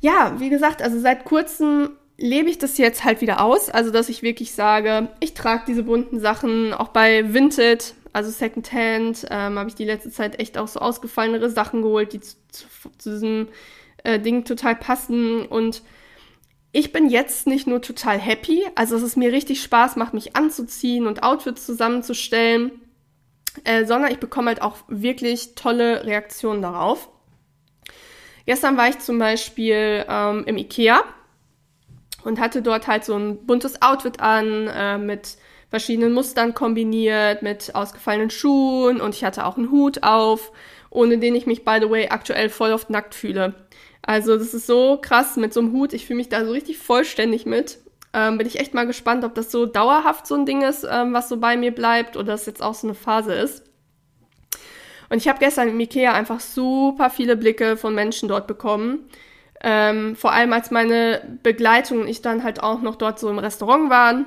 ja, 0.00 0.34
wie 0.38 0.50
gesagt, 0.50 0.82
also 0.82 0.98
seit 1.00 1.24
kurzem 1.24 1.90
lebe 2.18 2.48
ich 2.48 2.58
das 2.58 2.78
jetzt 2.78 3.04
halt 3.04 3.20
wieder 3.20 3.40
aus. 3.40 3.68
Also, 3.68 3.90
dass 3.90 4.08
ich 4.08 4.22
wirklich 4.22 4.52
sage, 4.52 5.08
ich 5.20 5.34
trage 5.34 5.64
diese 5.66 5.82
bunten 5.82 6.20
Sachen 6.20 6.72
auch 6.72 6.88
bei 6.88 7.34
Vinted, 7.34 7.94
also 8.12 8.30
Secondhand, 8.30 9.26
ähm, 9.30 9.58
habe 9.58 9.68
ich 9.68 9.74
die 9.74 9.84
letzte 9.84 10.10
Zeit 10.10 10.38
echt 10.40 10.56
auch 10.56 10.68
so 10.68 10.80
ausgefallenere 10.80 11.50
Sachen 11.50 11.82
geholt, 11.82 12.12
die 12.12 12.20
zu, 12.20 12.36
zu, 12.50 12.66
zu 12.96 13.10
diesem 13.10 13.48
äh, 14.04 14.18
Ding 14.18 14.44
total 14.44 14.74
passen. 14.76 15.44
Und 15.44 15.82
ich 16.72 16.92
bin 16.92 17.10
jetzt 17.10 17.46
nicht 17.46 17.66
nur 17.66 17.82
total 17.82 18.18
happy, 18.18 18.64
also 18.74 18.94
dass 18.94 19.02
es 19.02 19.16
mir 19.16 19.32
richtig 19.32 19.62
Spaß 19.62 19.96
macht, 19.96 20.14
mich 20.14 20.36
anzuziehen 20.36 21.06
und 21.06 21.22
Outfits 21.22 21.66
zusammenzustellen 21.66 22.72
äh, 23.64 23.84
sondern 23.84 24.10
ich 24.10 24.18
bekomme 24.18 24.48
halt 24.48 24.62
auch 24.62 24.76
wirklich 24.88 25.54
tolle 25.54 26.04
Reaktionen 26.04 26.62
darauf. 26.62 27.08
Gestern 28.46 28.76
war 28.76 28.88
ich 28.88 28.98
zum 29.00 29.18
Beispiel 29.18 30.04
ähm, 30.08 30.44
im 30.46 30.56
Ikea 30.56 31.02
und 32.24 32.38
hatte 32.40 32.62
dort 32.62 32.86
halt 32.86 33.04
so 33.04 33.16
ein 33.16 33.46
buntes 33.46 33.82
Outfit 33.82 34.20
an 34.20 34.68
äh, 34.68 34.98
mit 34.98 35.36
verschiedenen 35.68 36.12
Mustern 36.12 36.54
kombiniert, 36.54 37.42
mit 37.42 37.74
ausgefallenen 37.74 38.30
Schuhen 38.30 39.00
und 39.00 39.14
ich 39.14 39.24
hatte 39.24 39.46
auch 39.46 39.56
einen 39.56 39.70
Hut 39.70 40.02
auf, 40.04 40.52
ohne 40.90 41.18
den 41.18 41.34
ich 41.34 41.46
mich, 41.46 41.64
by 41.64 41.78
the 41.80 41.90
way, 41.90 42.08
aktuell 42.08 42.48
voll 42.48 42.72
oft 42.72 42.88
nackt 42.88 43.14
fühle. 43.14 43.54
Also 44.02 44.38
das 44.38 44.54
ist 44.54 44.66
so 44.68 44.98
krass 45.02 45.36
mit 45.36 45.52
so 45.52 45.60
einem 45.60 45.72
Hut. 45.72 45.92
Ich 45.92 46.06
fühle 46.06 46.18
mich 46.18 46.28
da 46.28 46.44
so 46.44 46.52
richtig 46.52 46.78
vollständig 46.78 47.44
mit. 47.46 47.78
Ähm, 48.16 48.38
bin 48.38 48.46
ich 48.46 48.58
echt 48.58 48.72
mal 48.72 48.86
gespannt, 48.86 49.24
ob 49.24 49.34
das 49.34 49.50
so 49.50 49.66
dauerhaft 49.66 50.26
so 50.26 50.34
ein 50.34 50.46
Ding 50.46 50.62
ist, 50.62 50.86
ähm, 50.90 51.12
was 51.12 51.28
so 51.28 51.36
bei 51.36 51.54
mir 51.58 51.70
bleibt 51.70 52.16
oder 52.16 52.32
das 52.32 52.46
jetzt 52.46 52.62
auch 52.62 52.72
so 52.72 52.86
eine 52.86 52.94
Phase 52.94 53.34
ist. 53.34 53.62
Und 55.10 55.18
ich 55.18 55.28
habe 55.28 55.38
gestern 55.38 55.68
im 55.68 55.78
Ikea 55.78 56.14
einfach 56.14 56.40
super 56.40 57.10
viele 57.10 57.36
Blicke 57.36 57.76
von 57.76 57.94
Menschen 57.94 58.26
dort 58.30 58.46
bekommen. 58.46 59.00
Ähm, 59.60 60.16
vor 60.16 60.32
allem 60.32 60.54
als 60.54 60.70
meine 60.70 61.38
Begleitung 61.42 62.00
und 62.00 62.08
ich 62.08 62.22
dann 62.22 62.42
halt 62.42 62.62
auch 62.62 62.80
noch 62.80 62.96
dort 62.96 63.18
so 63.18 63.28
im 63.28 63.38
Restaurant 63.38 63.90
waren. 63.90 64.24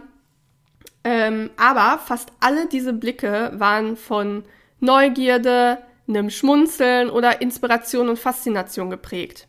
Ähm, 1.04 1.50
aber 1.58 1.98
fast 1.98 2.32
alle 2.40 2.68
diese 2.68 2.94
Blicke 2.94 3.54
waren 3.56 3.98
von 3.98 4.44
Neugierde, 4.80 5.80
einem 6.08 6.30
Schmunzeln 6.30 7.10
oder 7.10 7.42
Inspiration 7.42 8.08
und 8.08 8.20
Faszination 8.20 8.92
geprägt. 8.92 9.49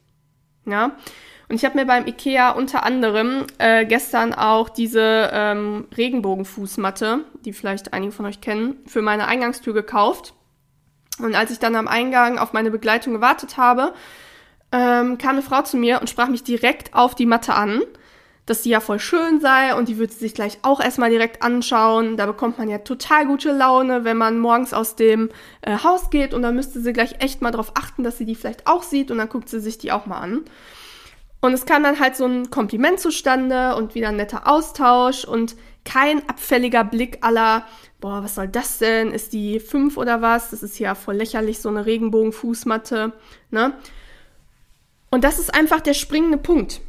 Ja. 0.67 0.97
Und 1.49 1.57
ich 1.57 1.65
habe 1.65 1.77
mir 1.77 1.85
beim 1.85 2.07
IKEA 2.07 2.51
unter 2.51 2.85
anderem 2.85 3.45
äh, 3.59 3.85
gestern 3.85 4.35
auch 4.35 4.69
diese 4.69 5.31
ähm, 5.33 5.89
Regenbogenfußmatte, 5.97 7.25
die 7.45 7.53
vielleicht 7.53 7.93
einige 7.93 8.13
von 8.13 8.25
euch 8.27 8.41
kennen, 8.41 8.77
für 8.87 9.03
meine 9.03 9.27
Eingangstür 9.27 9.75
gekauft. 9.75 10.35
Und 11.19 11.35
als 11.35 11.51
ich 11.51 11.59
dann 11.59 11.75
am 11.75 11.89
Eingang 11.89 12.39
auf 12.39 12.53
meine 12.53 12.71
Begleitung 12.71 13.15
gewartet 13.15 13.57
habe, 13.57 13.95
ähm, 14.71 15.19
kam 15.19 15.31
eine 15.31 15.43
Frau 15.43 15.63
zu 15.63 15.77
mir 15.77 16.01
und 16.01 16.09
sprach 16.09 16.29
mich 16.29 16.45
direkt 16.45 16.95
auf 16.95 17.17
die 17.17 17.27
Matte 17.27 17.55
an, 17.55 17.83
dass 18.47 18.63
die 18.63 18.71
ja 18.71 18.81
voll 18.81 18.99
schön 18.99 19.41
sei 19.41 19.75
und 19.75 19.89
die 19.89 19.99
würde 19.99 20.13
sie 20.13 20.21
sich 20.21 20.35
gleich 20.35 20.59
auch 20.63 20.81
erstmal 20.81 21.11
direkt 21.11 21.43
anschauen. 21.43 22.17
Da 22.17 22.27
bekommt 22.27 22.59
man 22.59 22.69
ja 22.69 22.79
total 22.79 23.27
gute 23.27 23.53
Laune, 23.53 24.05
wenn 24.05 24.17
man 24.17 24.39
morgens 24.39 24.73
aus 24.73 24.97
dem 24.97 25.31
äh, 25.63 25.79
Haus 25.85 26.11
geht 26.11 26.35
und 26.35 26.43
dann 26.43 26.57
müsste 26.57 26.81
sie 26.81 26.93
gleich 26.93 27.17
echt 27.21 27.43
mal 27.43 27.53
darauf 27.53 27.77
achten, 27.77 28.03
dass 28.03 28.19
sie 28.19 28.25
die 28.25 28.35
vielleicht 28.35 28.67
auch 28.67 28.83
sieht 28.83 29.11
und 29.11 29.19
dann 29.19 29.29
guckt 29.29 29.49
sie 29.49 29.61
sich 29.61 29.79
die 29.79 29.93
auch 29.93 30.07
mal 30.07 30.19
an. 30.19 30.45
Und 31.41 31.55
es 31.55 31.65
kam 31.65 31.83
dann 31.83 32.01
halt 32.01 32.17
so 32.17 32.27
ein 32.27 32.51
Kompliment 32.51 33.01
zustande 33.01 33.75
und 33.77 33.95
wieder 33.95 34.09
ein 34.09 34.17
netter 34.17 34.47
Austausch 34.47 35.25
und 35.25 35.57
kein 35.85 36.29
abfälliger 36.29 36.85
Blick 36.85 37.19
aller, 37.23 37.67
boah, 38.01 38.23
was 38.23 38.35
soll 38.35 38.49
das 38.49 38.79
denn? 38.79 39.13
Ist 39.13 39.33
die 39.33 39.59
fünf 39.61 39.97
oder 39.97 40.21
was? 40.21 40.51
Das 40.51 40.63
ist 40.63 40.79
ja 40.79 40.95
voll 40.95 41.17
lächerlich, 41.17 41.61
so 41.61 41.71
eine 41.71 41.87
Regenbogenfußmatte, 41.87 43.13
ne? 43.51 43.75
Und 45.11 45.25
das 45.25 45.39
ist 45.39 45.55
einfach 45.55 45.81
der 45.81 45.95
springende 45.95 46.39
Punkt. 46.39 46.81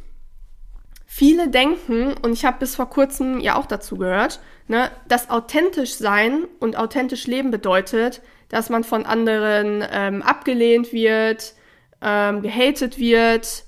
Viele 1.14 1.50
denken, 1.50 2.14
und 2.22 2.32
ich 2.32 2.46
habe 2.46 2.60
bis 2.60 2.74
vor 2.74 2.88
kurzem 2.88 3.38
ja 3.38 3.56
auch 3.56 3.66
dazu 3.66 3.98
gehört, 3.98 4.40
ne, 4.66 4.90
dass 5.08 5.28
authentisch 5.28 5.92
sein 5.96 6.46
und 6.58 6.78
authentisch 6.78 7.26
leben 7.26 7.50
bedeutet, 7.50 8.22
dass 8.48 8.70
man 8.70 8.82
von 8.82 9.04
anderen 9.04 9.84
ähm, 9.92 10.22
abgelehnt 10.22 10.90
wird, 10.94 11.52
ähm, 12.00 12.40
gehatet 12.40 12.98
wird, 12.98 13.64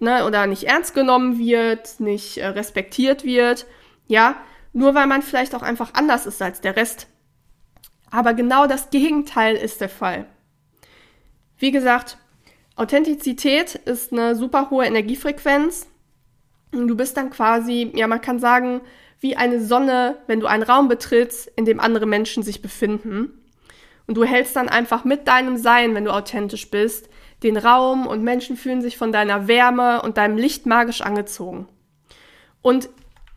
ne, 0.00 0.26
oder 0.26 0.48
nicht 0.48 0.64
ernst 0.64 0.96
genommen 0.96 1.38
wird, 1.38 2.00
nicht 2.00 2.38
äh, 2.38 2.46
respektiert 2.46 3.22
wird, 3.22 3.66
ja, 4.08 4.34
nur 4.72 4.96
weil 4.96 5.06
man 5.06 5.22
vielleicht 5.22 5.54
auch 5.54 5.62
einfach 5.62 5.94
anders 5.94 6.26
ist 6.26 6.42
als 6.42 6.60
der 6.60 6.74
Rest. 6.74 7.06
Aber 8.10 8.34
genau 8.34 8.66
das 8.66 8.90
Gegenteil 8.90 9.54
ist 9.54 9.80
der 9.80 9.88
Fall. 9.88 10.26
Wie 11.56 11.70
gesagt, 11.70 12.18
Authentizität 12.74 13.76
ist 13.76 14.12
eine 14.12 14.34
super 14.34 14.70
hohe 14.70 14.86
Energiefrequenz. 14.86 15.86
Du 16.74 16.96
bist 16.96 17.16
dann 17.16 17.30
quasi, 17.30 17.92
ja, 17.94 18.06
man 18.06 18.20
kann 18.20 18.38
sagen, 18.38 18.80
wie 19.20 19.36
eine 19.36 19.64
Sonne, 19.64 20.16
wenn 20.26 20.40
du 20.40 20.46
einen 20.46 20.62
Raum 20.62 20.88
betrittst, 20.88 21.50
in 21.56 21.64
dem 21.64 21.80
andere 21.80 22.06
Menschen 22.06 22.42
sich 22.42 22.60
befinden. 22.60 23.32
Und 24.06 24.16
du 24.16 24.24
hältst 24.24 24.54
dann 24.56 24.68
einfach 24.68 25.04
mit 25.04 25.26
deinem 25.28 25.56
Sein, 25.56 25.94
wenn 25.94 26.04
du 26.04 26.12
authentisch 26.12 26.70
bist, 26.70 27.08
den 27.42 27.56
Raum 27.56 28.06
und 28.06 28.22
Menschen 28.22 28.56
fühlen 28.56 28.82
sich 28.82 28.96
von 28.96 29.12
deiner 29.12 29.48
Wärme 29.48 30.02
und 30.02 30.16
deinem 30.16 30.36
Licht 30.36 30.66
magisch 30.66 31.00
angezogen. 31.00 31.68
Und 32.62 32.88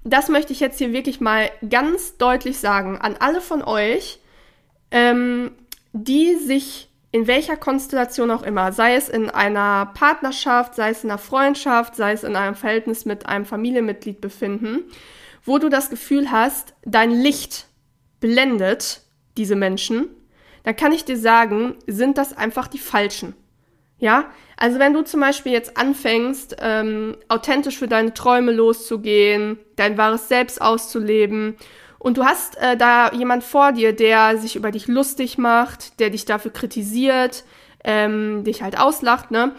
das 0.04 0.30
möchte 0.30 0.54
ich 0.54 0.60
jetzt 0.60 0.78
hier 0.78 0.93
wirklich 0.93 1.19
mal 1.19 1.50
ganz 1.69 2.17
deutlich 2.17 2.60
sagen 2.60 2.97
an 2.97 3.15
alle 3.19 3.41
von 3.41 3.62
euch, 3.62 4.19
ähm, 4.91 5.52
die 5.91 6.36
sich 6.36 6.87
in 7.11 7.27
welcher 7.27 7.55
Konstellation 7.55 8.31
auch 8.31 8.43
immer, 8.43 8.71
sei 8.71 8.95
es 8.95 9.09
in 9.09 9.29
einer 9.29 9.87
Partnerschaft, 9.93 10.75
sei 10.75 10.89
es 10.89 11.03
in 11.03 11.09
einer 11.09 11.17
Freundschaft, 11.17 11.95
sei 11.95 12.11
es 12.11 12.23
in 12.23 12.35
einem 12.35 12.55
Verhältnis 12.55 13.05
mit 13.05 13.27
einem 13.27 13.45
Familienmitglied 13.45 14.19
befinden, 14.19 14.83
wo 15.43 15.57
du 15.57 15.69
das 15.69 15.89
Gefühl 15.89 16.31
hast, 16.31 16.73
dein 16.83 17.11
Licht 17.11 17.67
blendet 18.19 19.01
diese 19.37 19.55
Menschen, 19.55 20.09
dann 20.63 20.75
kann 20.75 20.91
ich 20.91 21.05
dir 21.05 21.17
sagen, 21.17 21.77
sind 21.87 22.17
das 22.17 22.35
einfach 22.35 22.67
die 22.67 22.79
Falschen. 22.79 23.35
Ja, 23.99 24.25
also 24.57 24.77
wenn 24.77 24.93
du 24.93 25.03
zum 25.03 25.21
Beispiel 25.21 25.53
jetzt 25.53 25.77
anfängst, 25.77 26.57
ähm, 26.59 27.15
authentisch 27.29 27.77
für 27.77 27.87
deine 27.87 28.13
Träume 28.13 28.51
loszugehen, 28.51 29.57
dein 29.75 29.97
wahres 29.97 30.27
Selbst 30.27 30.61
auszuleben 30.61 31.55
und 31.99 32.17
du 32.17 32.25
hast 32.25 32.57
äh, 32.57 32.77
da 32.77 33.12
jemand 33.12 33.43
vor 33.43 33.71
dir, 33.71 33.93
der 33.93 34.38
sich 34.38 34.55
über 34.55 34.71
dich 34.71 34.88
lustig 34.88 35.38
macht, 35.38 35.99
der 35.99 36.10
dich 36.10 36.25
dafür 36.25 36.51
kritisiert, 36.51 37.43
ähm, 37.83 38.43
dich 38.43 38.62
halt 38.62 38.79
auslacht, 38.79 39.31
ne? 39.31 39.53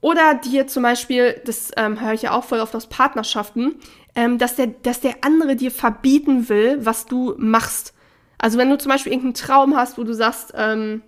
Oder 0.00 0.34
dir 0.34 0.66
zum 0.66 0.82
Beispiel, 0.82 1.40
das 1.46 1.70
ähm, 1.78 1.98
höre 1.98 2.12
ich 2.12 2.22
ja 2.22 2.32
auch 2.32 2.44
voll 2.44 2.60
oft 2.60 2.76
aus 2.76 2.88
Partnerschaften, 2.88 3.76
ähm, 4.14 4.36
dass, 4.36 4.54
der, 4.54 4.66
dass 4.66 5.00
der 5.00 5.14
andere 5.22 5.56
dir 5.56 5.70
verbieten 5.70 6.50
will, 6.50 6.84
was 6.84 7.06
du 7.06 7.34
machst. 7.38 7.94
Also 8.36 8.58
wenn 8.58 8.68
du 8.68 8.76
zum 8.76 8.92
Beispiel 8.92 9.12
irgendeinen 9.12 9.46
Traum 9.46 9.76
hast, 9.76 9.96
wo 9.96 10.04
du 10.04 10.12
sagst, 10.12 10.52
ähm, 10.56 11.02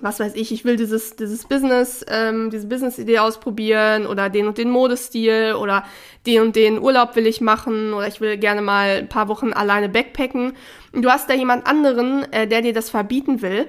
was 0.00 0.20
weiß 0.20 0.34
ich, 0.34 0.52
ich 0.52 0.64
will 0.64 0.76
dieses, 0.76 1.16
dieses 1.16 1.46
Business, 1.46 2.04
ähm, 2.08 2.50
diese 2.50 2.66
Business-Idee 2.66 3.18
ausprobieren 3.18 4.06
oder 4.06 4.30
den 4.30 4.46
und 4.46 4.58
den 4.58 4.70
Modestil 4.70 5.54
oder 5.54 5.84
den 6.26 6.42
und 6.42 6.56
den 6.56 6.78
Urlaub 6.78 7.16
will 7.16 7.26
ich 7.26 7.40
machen 7.40 7.92
oder 7.92 8.06
ich 8.06 8.20
will 8.20 8.36
gerne 8.36 8.62
mal 8.62 8.98
ein 8.98 9.08
paar 9.08 9.28
Wochen 9.28 9.52
alleine 9.52 9.88
backpacken. 9.88 10.52
Und 10.92 11.02
du 11.02 11.10
hast 11.10 11.28
da 11.28 11.34
jemand 11.34 11.66
anderen, 11.66 12.30
äh, 12.32 12.46
der 12.46 12.62
dir 12.62 12.72
das 12.72 12.90
verbieten 12.90 13.42
will. 13.42 13.68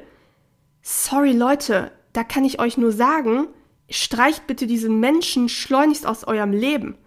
Sorry 0.81 1.31
Leute, 1.31 1.91
da 2.13 2.23
kann 2.23 2.45
ich 2.45 2.59
euch 2.59 2.77
nur 2.77 2.91
sagen, 2.91 3.47
streicht 3.89 4.47
bitte 4.47 4.67
diesen 4.67 4.99
Menschen 4.99 5.49
schleunigst 5.49 6.05
aus 6.05 6.23
eurem 6.25 6.51
Leben. 6.51 6.97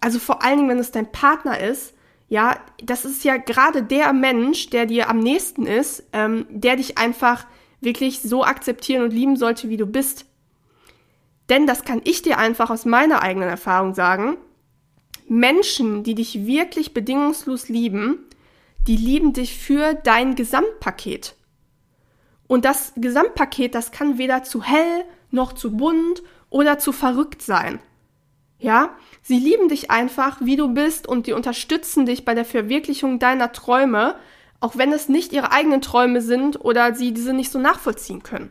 Also 0.00 0.18
vor 0.18 0.42
allen 0.42 0.58
Dingen, 0.58 0.70
wenn 0.70 0.78
es 0.78 0.92
dein 0.92 1.10
Partner 1.10 1.60
ist, 1.60 1.94
ja, 2.28 2.56
das 2.82 3.04
ist 3.04 3.24
ja 3.24 3.36
gerade 3.36 3.82
der 3.82 4.12
Mensch, 4.12 4.70
der 4.70 4.86
dir 4.86 5.08
am 5.08 5.18
nächsten 5.18 5.66
ist, 5.66 6.04
ähm, 6.12 6.46
der 6.50 6.76
dich 6.76 6.98
einfach 6.98 7.46
wirklich 7.80 8.20
so 8.22 8.44
akzeptieren 8.44 9.02
und 9.02 9.12
lieben 9.12 9.36
sollte, 9.36 9.68
wie 9.68 9.76
du 9.76 9.86
bist. 9.86 10.26
Denn 11.48 11.66
das 11.66 11.84
kann 11.84 12.00
ich 12.04 12.22
dir 12.22 12.38
einfach 12.38 12.70
aus 12.70 12.84
meiner 12.84 13.22
eigenen 13.22 13.48
Erfahrung 13.48 13.94
sagen. 13.94 14.36
Menschen, 15.28 16.02
die 16.04 16.14
dich 16.14 16.46
wirklich 16.46 16.94
bedingungslos 16.94 17.68
lieben, 17.68 18.26
die 18.86 18.96
lieben 18.96 19.32
dich 19.32 19.56
für 19.58 19.94
dein 19.94 20.34
Gesamtpaket. 20.34 21.34
Und 22.46 22.64
das 22.64 22.92
Gesamtpaket, 22.96 23.74
das 23.74 23.92
kann 23.92 24.18
weder 24.18 24.42
zu 24.42 24.62
hell 24.62 25.04
noch 25.30 25.52
zu 25.52 25.76
bunt 25.76 26.22
oder 26.48 26.78
zu 26.78 26.92
verrückt 26.92 27.42
sein. 27.42 27.78
Ja, 28.58 28.96
sie 29.22 29.38
lieben 29.38 29.68
dich 29.68 29.90
einfach, 29.90 30.40
wie 30.40 30.56
du 30.56 30.68
bist 30.68 31.06
und 31.06 31.26
die 31.26 31.32
unterstützen 31.32 32.06
dich 32.06 32.24
bei 32.24 32.34
der 32.34 32.46
Verwirklichung 32.46 33.18
deiner 33.18 33.52
Träume, 33.52 34.16
auch 34.60 34.76
wenn 34.76 34.92
es 34.92 35.08
nicht 35.08 35.32
ihre 35.32 35.52
eigenen 35.52 35.80
Träume 35.80 36.20
sind 36.20 36.64
oder 36.64 36.94
sie 36.94 37.12
diese 37.12 37.32
nicht 37.32 37.52
so 37.52 37.58
nachvollziehen 37.58 38.22
können. 38.22 38.50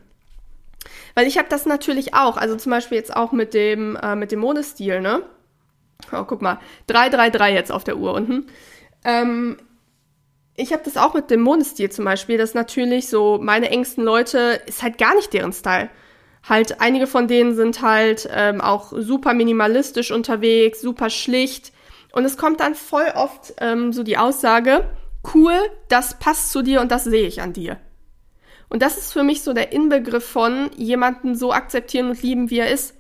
Weil 1.15 1.28
ich 1.28 1.38
habe 1.38 1.50
das 1.50 1.65
natürlich 1.65 2.13
auch, 2.13 2.38
also 2.38 2.56
zum 2.56 2.70
Beispiel 2.70 2.98
jetzt 2.98 3.15
auch 3.15 3.32
mit 3.32 3.54
dem, 3.54 3.96
äh, 3.96 4.15
mit 4.15 4.32
dem 4.32 4.39
Modestil, 4.39 5.02
ne? 5.02 5.24
Oh, 6.12 6.24
guck 6.24 6.41
mal, 6.41 6.60
333 6.88 7.56
jetzt 7.56 7.72
auf 7.72 7.84
der 7.84 7.98
Uhr 7.98 8.13
unten. 8.13 8.48
Ähm, 9.04 9.58
ich 10.56 10.74
habe 10.74 10.84
das 10.84 10.98
auch 10.98 11.13
mit 11.13 11.30
dem 11.30 11.41
Modestil 11.41 11.89
zum 11.91 12.06
Beispiel, 12.06 12.38
dass 12.38 12.54
natürlich 12.54 13.10
so 13.10 13.39
meine 13.41 13.70
engsten 13.70 14.04
Leute 14.04 14.62
ist 14.65 14.84
halt 14.84 14.98
gar 14.98 15.15
nicht 15.15 15.34
deren 15.34 15.54
Style. 15.54 15.89
Halt, 16.48 16.82
einige 16.82 17.08
von 17.08 17.28
denen 17.28 17.56
sind 17.56 17.82
halt 17.82 18.30
ähm, 18.32 18.62
auch 18.62 18.93
super 18.96 19.34
minimalistisch 19.34 20.12
unterwegs, 20.12 20.82
super 20.82 21.10
schlicht. 21.10 21.74
Und 22.13 22.26
es 22.26 22.38
kommt 22.38 22.60
dann 22.60 22.74
voll 22.74 23.12
oft 23.15 23.54
ähm, 23.60 23.91
so 23.91 24.02
die 24.04 24.17
Aussage, 24.17 24.86
cool, 25.34 25.56
das 25.90 26.20
passt 26.20 26.52
zu 26.52 26.62
dir 26.62 26.82
und 26.82 26.92
das 26.92 27.04
sehe 27.04 27.28
ich 27.28 27.42
an 27.42 27.54
dir. 27.54 27.78
Und 28.70 28.82
das 28.82 28.98
ist 28.98 29.13
für 29.13 29.24
mich 29.24 29.44
so 29.44 29.54
der 29.54 29.72
Inbegriff 29.72 30.28
von 30.28 30.70
jemanden 30.76 31.36
so 31.36 31.54
akzeptieren 31.54 32.10
und 32.10 32.22
lieben, 32.22 32.50
wie 32.50 32.60
er 32.60 32.70
ist. 32.70 32.96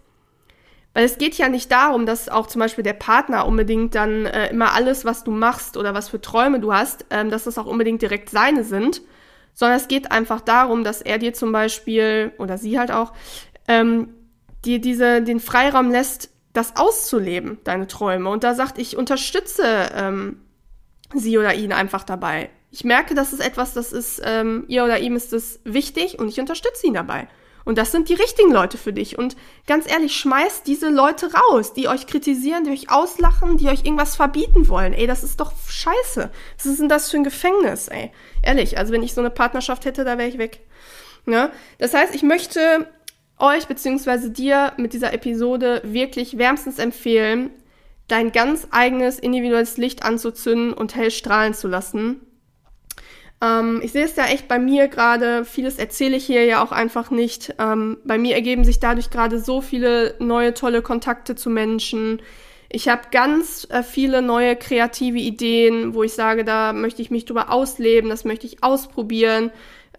Weil 0.93 1.05
es 1.05 1.17
geht 1.17 1.37
ja 1.37 1.49
nicht 1.49 1.71
darum, 1.71 2.05
dass 2.05 2.29
auch 2.29 2.47
zum 2.47 2.59
Beispiel 2.59 2.83
der 2.83 2.93
Partner 2.93 3.45
unbedingt 3.45 3.93
dann 3.93 4.25
äh, 4.25 4.49
immer 4.49 4.73
alles, 4.73 5.05
was 5.05 5.23
du 5.23 5.31
machst 5.31 5.77
oder 5.77 5.93
was 5.93 6.09
für 6.09 6.21
Träume 6.21 6.59
du 6.59 6.73
hast, 6.73 7.05
ähm, 7.11 7.29
dass 7.29 7.43
das 7.43 7.57
auch 7.57 7.67
unbedingt 7.67 8.01
direkt 8.01 8.29
seine 8.29 8.63
sind, 8.63 9.01
sondern 9.53 9.77
es 9.77 9.87
geht 9.87 10.11
einfach 10.11 10.41
darum, 10.41 10.83
dass 10.83 11.01
er 11.01 11.19
dir 11.19 11.33
zum 11.33 11.51
Beispiel 11.51 12.31
oder 12.39 12.57
sie 12.57 12.79
halt 12.79 12.91
auch 12.91 13.13
ähm, 13.67 14.13
dir 14.65 14.79
diese 14.79 15.21
den 15.21 15.39
Freiraum 15.39 15.91
lässt, 15.91 16.31
das 16.53 16.75
auszuleben, 16.77 17.59
deine 17.63 17.85
Träume. 17.85 18.29
Und 18.29 18.43
da 18.43 18.55
sagt, 18.55 18.79
ich 18.79 18.97
unterstütze 18.97 19.91
ähm, 19.93 20.41
sie 21.13 21.37
oder 21.37 21.53
ihn 21.53 21.73
einfach 21.73 22.03
dabei. 22.03 22.49
Ich 22.71 22.83
merke, 22.83 23.15
das 23.15 23.33
ist 23.33 23.39
etwas, 23.39 23.73
das 23.73 23.93
ist, 23.93 24.21
ähm, 24.23 24.65
ihr 24.67 24.83
oder 24.83 24.99
ihm 24.99 25.15
ist 25.15 25.33
es 25.33 25.59
wichtig 25.63 26.19
und 26.19 26.27
ich 26.27 26.39
unterstütze 26.39 26.87
ihn 26.87 26.93
dabei. 26.93 27.27
Und 27.67 27.77
das 27.77 27.91
sind 27.91 28.07
die 28.07 28.13
richtigen 28.13 28.53
Leute 28.53 28.77
für 28.77 28.93
dich. 28.93 29.17
Und 29.17 29.35
ganz 29.67 29.91
ehrlich, 29.91 30.15
schmeißt 30.15 30.65
diese 30.65 30.89
Leute 30.89 31.29
raus, 31.33 31.73
die 31.73 31.89
euch 31.89 32.07
kritisieren, 32.07 32.63
die 32.63 32.71
euch 32.71 32.89
auslachen, 32.89 33.57
die 33.57 33.67
euch 33.67 33.83
irgendwas 33.83 34.15
verbieten 34.15 34.69
wollen. 34.69 34.93
Ey, 34.93 35.05
das 35.05 35.21
ist 35.21 35.41
doch 35.41 35.51
scheiße. 35.67 36.31
Was 36.55 36.65
ist 36.65 36.79
denn 36.79 36.87
das 36.87 37.11
für 37.11 37.17
ein 37.17 37.25
Gefängnis, 37.25 37.89
ey? 37.89 38.13
Ehrlich, 38.41 38.77
also 38.77 38.93
wenn 38.93 39.03
ich 39.03 39.13
so 39.13 39.19
eine 39.19 39.31
Partnerschaft 39.31 39.83
hätte, 39.83 40.05
da 40.05 40.17
wäre 40.17 40.29
ich 40.29 40.37
weg. 40.37 40.61
Ja? 41.25 41.51
Das 41.77 41.93
heißt, 41.93 42.15
ich 42.15 42.23
möchte 42.23 42.87
euch 43.37 43.67
bzw. 43.67 44.29
dir 44.29 44.71
mit 44.77 44.93
dieser 44.93 45.11
Episode 45.11 45.81
wirklich 45.83 46.37
wärmstens 46.37 46.79
empfehlen, 46.79 47.51
dein 48.07 48.31
ganz 48.31 48.67
eigenes 48.71 49.19
individuelles 49.19 49.77
Licht 49.77 50.03
anzuzünden 50.03 50.73
und 50.73 50.95
hell 50.95 51.11
strahlen 51.11 51.53
zu 51.53 51.67
lassen 51.67 52.21
ähm, 53.41 53.81
ich 53.83 53.91
sehe 53.91 54.05
es 54.05 54.15
ja 54.15 54.25
echt 54.25 54.47
bei 54.47 54.59
mir 54.59 54.87
gerade, 54.87 55.45
vieles 55.45 55.77
erzähle 55.77 56.17
ich 56.17 56.25
hier 56.25 56.45
ja 56.45 56.63
auch 56.63 56.71
einfach 56.71 57.11
nicht. 57.11 57.53
Ähm, 57.59 57.97
bei 58.03 58.17
mir 58.17 58.35
ergeben 58.35 58.63
sich 58.63 58.79
dadurch 58.79 59.09
gerade 59.09 59.39
so 59.39 59.61
viele 59.61 60.15
neue, 60.19 60.53
tolle 60.53 60.81
Kontakte 60.81 61.35
zu 61.35 61.49
Menschen. 61.49 62.21
Ich 62.69 62.89
habe 62.89 63.03
ganz 63.11 63.67
äh, 63.69 63.83
viele 63.83 64.21
neue 64.21 64.55
kreative 64.55 65.19
Ideen, 65.19 65.93
wo 65.93 66.03
ich 66.03 66.13
sage, 66.13 66.43
da 66.43 66.73
möchte 66.73 67.01
ich 67.01 67.11
mich 67.11 67.25
drüber 67.25 67.51
ausleben, 67.51 68.09
das 68.09 68.25
möchte 68.25 68.47
ich 68.47 68.63
ausprobieren, 68.63 69.49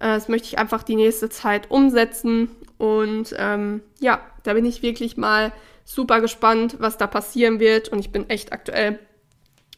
äh, 0.00 0.06
das 0.14 0.28
möchte 0.28 0.48
ich 0.48 0.58
einfach 0.58 0.82
die 0.82 0.96
nächste 0.96 1.28
Zeit 1.28 1.70
umsetzen. 1.70 2.50
Und 2.78 3.34
ähm, 3.36 3.82
ja, 4.00 4.20
da 4.44 4.54
bin 4.54 4.64
ich 4.64 4.82
wirklich 4.82 5.16
mal 5.16 5.52
super 5.84 6.20
gespannt, 6.20 6.76
was 6.78 6.96
da 6.96 7.06
passieren 7.06 7.60
wird. 7.60 7.88
Und 7.88 7.98
ich 7.98 8.10
bin 8.10 8.30
echt 8.30 8.52
aktuell 8.52 8.98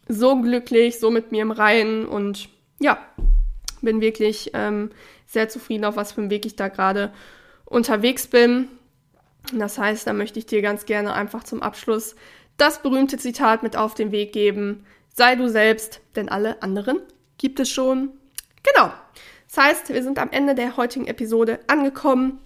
so 0.09 0.41
glücklich, 0.41 0.99
so 0.99 1.11
mit 1.11 1.33
mir 1.33 1.43
im 1.43 1.51
Reinen 1.51 2.07
und 2.07 2.49
ja, 2.81 2.99
bin 3.81 4.01
wirklich 4.01 4.51
ähm, 4.55 4.91
sehr 5.27 5.49
zufrieden, 5.49 5.85
auf 5.85 5.97
was 5.97 6.13
für 6.13 6.21
einem 6.21 6.31
Weg 6.31 6.45
ich 6.47 6.57
da 6.57 6.69
gerade 6.69 7.13
unterwegs 7.65 8.27
bin. 8.27 8.69
Das 9.53 9.79
heißt, 9.79 10.07
da 10.07 10.13
möchte 10.13 10.39
ich 10.39 10.47
dir 10.47 10.63
ganz 10.63 10.85
gerne 10.85 11.15
einfach 11.15 11.45
zum 11.45 11.63
Abschluss 11.63 12.17
das 12.57 12.83
berühmte 12.83 13.17
Zitat 13.17 13.63
mit 13.63 13.77
auf 13.77 13.95
den 13.95 14.13
Weg 14.13 14.33
geben. 14.33 14.85
Sei 15.15 15.35
du 15.35 15.49
selbst, 15.49 16.01
denn 16.17 16.29
alle 16.29 16.63
anderen 16.63 17.01
gibt 17.39 17.59
es 17.61 17.71
schon. 17.71 18.11
Genau. 18.63 18.93
Das 19.49 19.65
heißt, 19.65 19.89
wir 19.89 20.03
sind 20.03 20.19
am 20.19 20.31
Ende 20.31 20.55
der 20.55 20.77
heutigen 20.77 21.07
Episode 21.07 21.61
angekommen. 21.67 22.41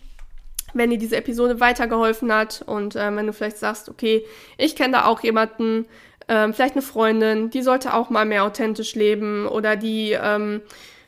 Wenn 0.74 0.90
dir 0.90 0.98
diese 0.98 1.16
Episode 1.16 1.60
weitergeholfen 1.60 2.32
hat 2.32 2.62
und 2.66 2.96
äh, 2.96 3.14
wenn 3.14 3.26
du 3.26 3.32
vielleicht 3.32 3.58
sagst, 3.58 3.88
okay, 3.88 4.24
ich 4.58 4.76
kenne 4.76 4.94
da 4.94 5.04
auch 5.06 5.20
jemanden, 5.22 5.86
äh, 6.26 6.52
vielleicht 6.52 6.74
eine 6.74 6.82
Freundin, 6.82 7.50
die 7.50 7.62
sollte 7.62 7.94
auch 7.94 8.10
mal 8.10 8.26
mehr 8.26 8.44
authentisch 8.44 8.94
leben 8.94 9.46
oder 9.46 9.76
die 9.76 10.12
ähm, 10.12 10.62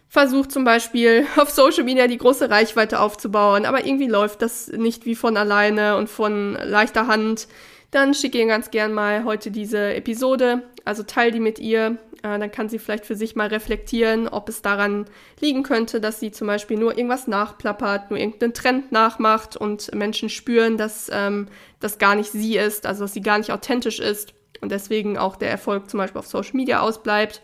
versucht 0.09 0.53
zum 0.53 0.65
Beispiel 0.65 1.27
auf 1.37 1.51
Social 1.51 1.85
Media 1.85 2.07
die 2.07 2.19
große 2.19 2.49
Reichweite 2.49 3.01
aufzubauen, 3.01 3.67
aber 3.67 3.87
irgendwie 3.87 4.09
läuft 4.09 4.43
das 4.43 4.69
nicht 4.69 5.05
wie 5.05 5.15
von 5.15 5.37
alleine 5.37 5.97
und 5.97 6.09
von 6.09 6.57
leichter 6.63 7.07
Hand, 7.07 7.49
dann 7.97 8.13
schicke 8.13 8.39
ihr 8.39 8.47
ganz 8.47 8.71
gern 8.71 8.93
mal 8.93 9.25
heute 9.25 9.51
diese 9.51 9.95
Episode, 9.95 10.63
also 10.85 11.03
teil 11.03 11.31
die 11.31 11.41
mit 11.41 11.59
ihr, 11.59 11.97
äh, 12.23 12.39
dann 12.39 12.53
kann 12.53 12.69
sie 12.69 12.79
vielleicht 12.79 13.07
für 13.07 13.17
sich 13.17 13.37
mal 13.37 13.49
reflektieren, 13.49 14.29
ob 14.29 14.51
es 14.51 14.61
daran 14.61 15.07
liegen 15.41 15.63
könnte, 15.63 15.99
dass 15.99 16.21
sie 16.21 16.31
zum 16.31 16.47
Beispiel 16.47 16.77
nur 16.77 16.99
irgendwas 16.99 17.27
nachplappert, 17.27 18.11
nur 18.11 18.19
irgendeinen 18.19 18.53
Trend 18.53 18.93
nachmacht 18.93 19.57
und 19.57 19.95
Menschen 19.95 20.29
spüren, 20.29 20.77
dass 20.77 21.11
ähm, 21.11 21.49
das 21.81 21.97
gar 21.97 22.15
nicht 22.15 22.31
sie 22.31 22.59
ist, 22.59 22.85
also 22.85 23.05
dass 23.05 23.15
sie 23.15 23.23
gar 23.23 23.39
nicht 23.39 23.51
authentisch 23.51 23.99
ist 23.99 24.35
und 24.61 24.71
deswegen 24.71 25.17
auch 25.17 25.37
der 25.37 25.51
Erfolg 25.51 25.89
zum 25.89 25.97
Beispiel 25.97 26.19
auf 26.19 26.27
Social 26.27 26.55
Media 26.55 26.81
ausbleibt. 26.81 27.41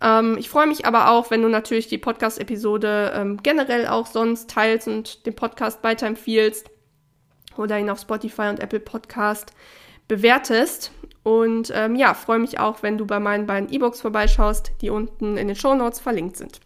Ähm, 0.00 0.36
ich 0.38 0.48
freue 0.48 0.68
mich 0.68 0.86
aber 0.86 1.10
auch, 1.10 1.32
wenn 1.32 1.42
du 1.42 1.48
natürlich 1.48 1.88
die 1.88 1.98
Podcast-Episode 1.98 3.14
ähm, 3.16 3.40
generell 3.42 3.88
auch 3.88 4.06
sonst 4.06 4.48
teilst 4.48 4.86
und 4.86 5.26
den 5.26 5.34
Podcast 5.34 5.82
weiterempfiehlst 5.82 6.71
oder 7.56 7.78
ihn 7.78 7.90
auf 7.90 8.00
Spotify 8.00 8.48
und 8.48 8.60
Apple 8.60 8.80
Podcast 8.80 9.52
bewertest. 10.08 10.92
Und 11.22 11.72
ähm, 11.74 11.94
ja, 11.96 12.14
freue 12.14 12.38
mich 12.38 12.58
auch, 12.58 12.82
wenn 12.82 12.98
du 12.98 13.06
bei 13.06 13.20
meinen 13.20 13.46
beiden 13.46 13.72
E-Books 13.72 14.00
vorbeischaust, 14.00 14.72
die 14.80 14.90
unten 14.90 15.36
in 15.36 15.46
den 15.46 15.56
Show 15.56 15.74
Notes 15.74 16.00
verlinkt 16.00 16.36
sind. 16.36 16.60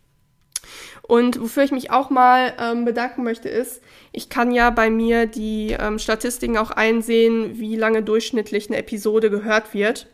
Und 1.03 1.40
wofür 1.40 1.62
ich 1.62 1.70
mich 1.70 1.90
auch 1.90 2.11
mal 2.11 2.53
ähm, 2.59 2.85
bedanken 2.85 3.22
möchte, 3.22 3.49
ist, 3.49 3.81
ich 4.12 4.29
kann 4.29 4.51
ja 4.51 4.70
bei 4.70 4.90
mir 4.90 5.27
die 5.27 5.77
ähm, 5.79 5.99
Statistiken 5.99 6.57
auch 6.57 6.72
einsehen, 6.72 7.59
wie 7.59 7.77
lange 7.77 8.03
durchschnittlich 8.03 8.68
eine 8.68 8.79
Episode 8.79 9.31
gehört 9.31 9.72
wird. 9.75 10.09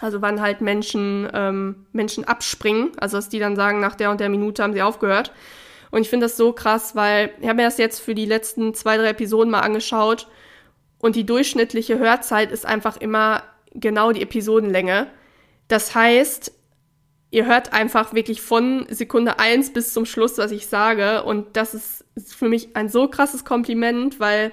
Also 0.00 0.22
wann 0.22 0.40
halt 0.40 0.60
Menschen, 0.60 1.28
ähm, 1.32 1.86
Menschen 1.92 2.24
abspringen, 2.24 2.92
also 2.98 3.16
dass 3.16 3.28
die 3.28 3.38
dann 3.38 3.56
sagen, 3.56 3.80
nach 3.80 3.94
der 3.94 4.10
und 4.10 4.20
der 4.20 4.28
Minute 4.28 4.62
haben 4.62 4.72
sie 4.72 4.82
aufgehört. 4.82 5.32
Und 5.94 6.00
ich 6.00 6.10
finde 6.10 6.24
das 6.24 6.36
so 6.36 6.52
krass, 6.52 6.96
weil 6.96 7.30
ich 7.40 7.46
habe 7.46 7.58
mir 7.58 7.62
das 7.62 7.78
jetzt 7.78 8.00
für 8.00 8.16
die 8.16 8.24
letzten 8.24 8.74
zwei, 8.74 8.96
drei 8.96 9.10
Episoden 9.10 9.52
mal 9.52 9.60
angeschaut 9.60 10.26
und 10.98 11.14
die 11.14 11.24
durchschnittliche 11.24 12.00
Hörzeit 12.00 12.50
ist 12.50 12.66
einfach 12.66 12.96
immer 12.96 13.44
genau 13.74 14.10
die 14.10 14.22
Episodenlänge. 14.22 15.06
Das 15.68 15.94
heißt, 15.94 16.50
ihr 17.30 17.46
hört 17.46 17.72
einfach 17.72 18.12
wirklich 18.12 18.42
von 18.42 18.86
Sekunde 18.90 19.38
eins 19.38 19.72
bis 19.72 19.92
zum 19.92 20.04
Schluss, 20.04 20.36
was 20.36 20.50
ich 20.50 20.66
sage. 20.66 21.22
Und 21.22 21.56
das 21.56 21.74
ist, 21.74 22.04
ist 22.16 22.34
für 22.34 22.48
mich 22.48 22.74
ein 22.74 22.88
so 22.88 23.06
krasses 23.06 23.44
Kompliment, 23.44 24.18
weil 24.18 24.50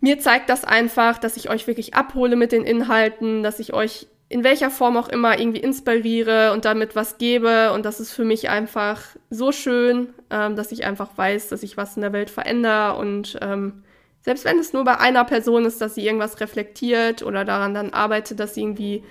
mir 0.00 0.18
zeigt 0.18 0.50
das 0.50 0.64
einfach, 0.64 1.18
dass 1.18 1.36
ich 1.36 1.48
euch 1.48 1.68
wirklich 1.68 1.94
abhole 1.94 2.34
mit 2.34 2.50
den 2.50 2.64
Inhalten, 2.64 3.44
dass 3.44 3.60
ich 3.60 3.72
euch 3.72 4.08
in 4.34 4.42
welcher 4.42 4.68
Form 4.68 4.96
auch 4.96 5.08
immer 5.08 5.38
irgendwie 5.38 5.60
inspiriere 5.60 6.50
und 6.54 6.64
damit 6.64 6.96
was 6.96 7.18
gebe. 7.18 7.70
Und 7.72 7.86
das 7.86 8.00
ist 8.00 8.10
für 8.10 8.24
mich 8.24 8.48
einfach 8.48 9.00
so 9.30 9.52
schön, 9.52 10.12
ähm, 10.28 10.56
dass 10.56 10.72
ich 10.72 10.84
einfach 10.84 11.16
weiß, 11.16 11.50
dass 11.50 11.62
ich 11.62 11.76
was 11.76 11.94
in 11.94 12.02
der 12.02 12.12
Welt 12.12 12.30
verändere. 12.30 12.96
Und 12.96 13.38
ähm, 13.42 13.84
selbst 14.22 14.44
wenn 14.44 14.58
es 14.58 14.72
nur 14.72 14.82
bei 14.82 14.98
einer 14.98 15.22
Person 15.24 15.64
ist, 15.66 15.80
dass 15.80 15.94
sie 15.94 16.04
irgendwas 16.04 16.40
reflektiert 16.40 17.22
oder 17.22 17.44
daran 17.44 17.74
dann 17.74 17.90
arbeitet, 17.90 18.40
dass 18.40 18.54
sie 18.54 18.62
irgendwie 18.62 19.04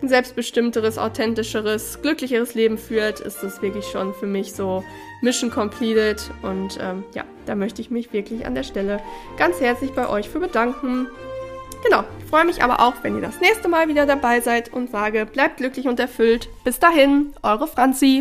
ein 0.00 0.08
selbstbestimmteres, 0.08 0.96
authentischeres, 0.96 2.00
glücklicheres 2.00 2.54
Leben 2.54 2.78
führt, 2.78 3.20
ist 3.20 3.42
das 3.42 3.60
wirklich 3.60 3.84
schon 3.84 4.14
für 4.14 4.26
mich 4.26 4.54
so 4.54 4.82
Mission 5.20 5.50
completed. 5.50 6.30
Und 6.40 6.78
ähm, 6.80 7.04
ja, 7.14 7.24
da 7.44 7.56
möchte 7.56 7.82
ich 7.82 7.90
mich 7.90 8.14
wirklich 8.14 8.46
an 8.46 8.54
der 8.54 8.62
Stelle 8.62 9.00
ganz 9.36 9.60
herzlich 9.60 9.92
bei 9.92 10.08
euch 10.08 10.30
für 10.30 10.40
bedanken. 10.40 11.08
Genau, 11.84 12.04
ich 12.18 12.26
freue 12.26 12.44
mich 12.44 12.62
aber 12.62 12.80
auch, 12.80 12.94
wenn 13.02 13.16
ihr 13.16 13.22
das 13.22 13.40
nächste 13.40 13.68
Mal 13.68 13.88
wieder 13.88 14.06
dabei 14.06 14.40
seid 14.40 14.72
und 14.72 14.90
sage, 14.90 15.26
bleibt 15.26 15.56
glücklich 15.56 15.88
und 15.88 15.98
erfüllt. 15.98 16.48
Bis 16.64 16.78
dahin, 16.78 17.34
eure 17.42 17.66
Franzi. 17.66 18.20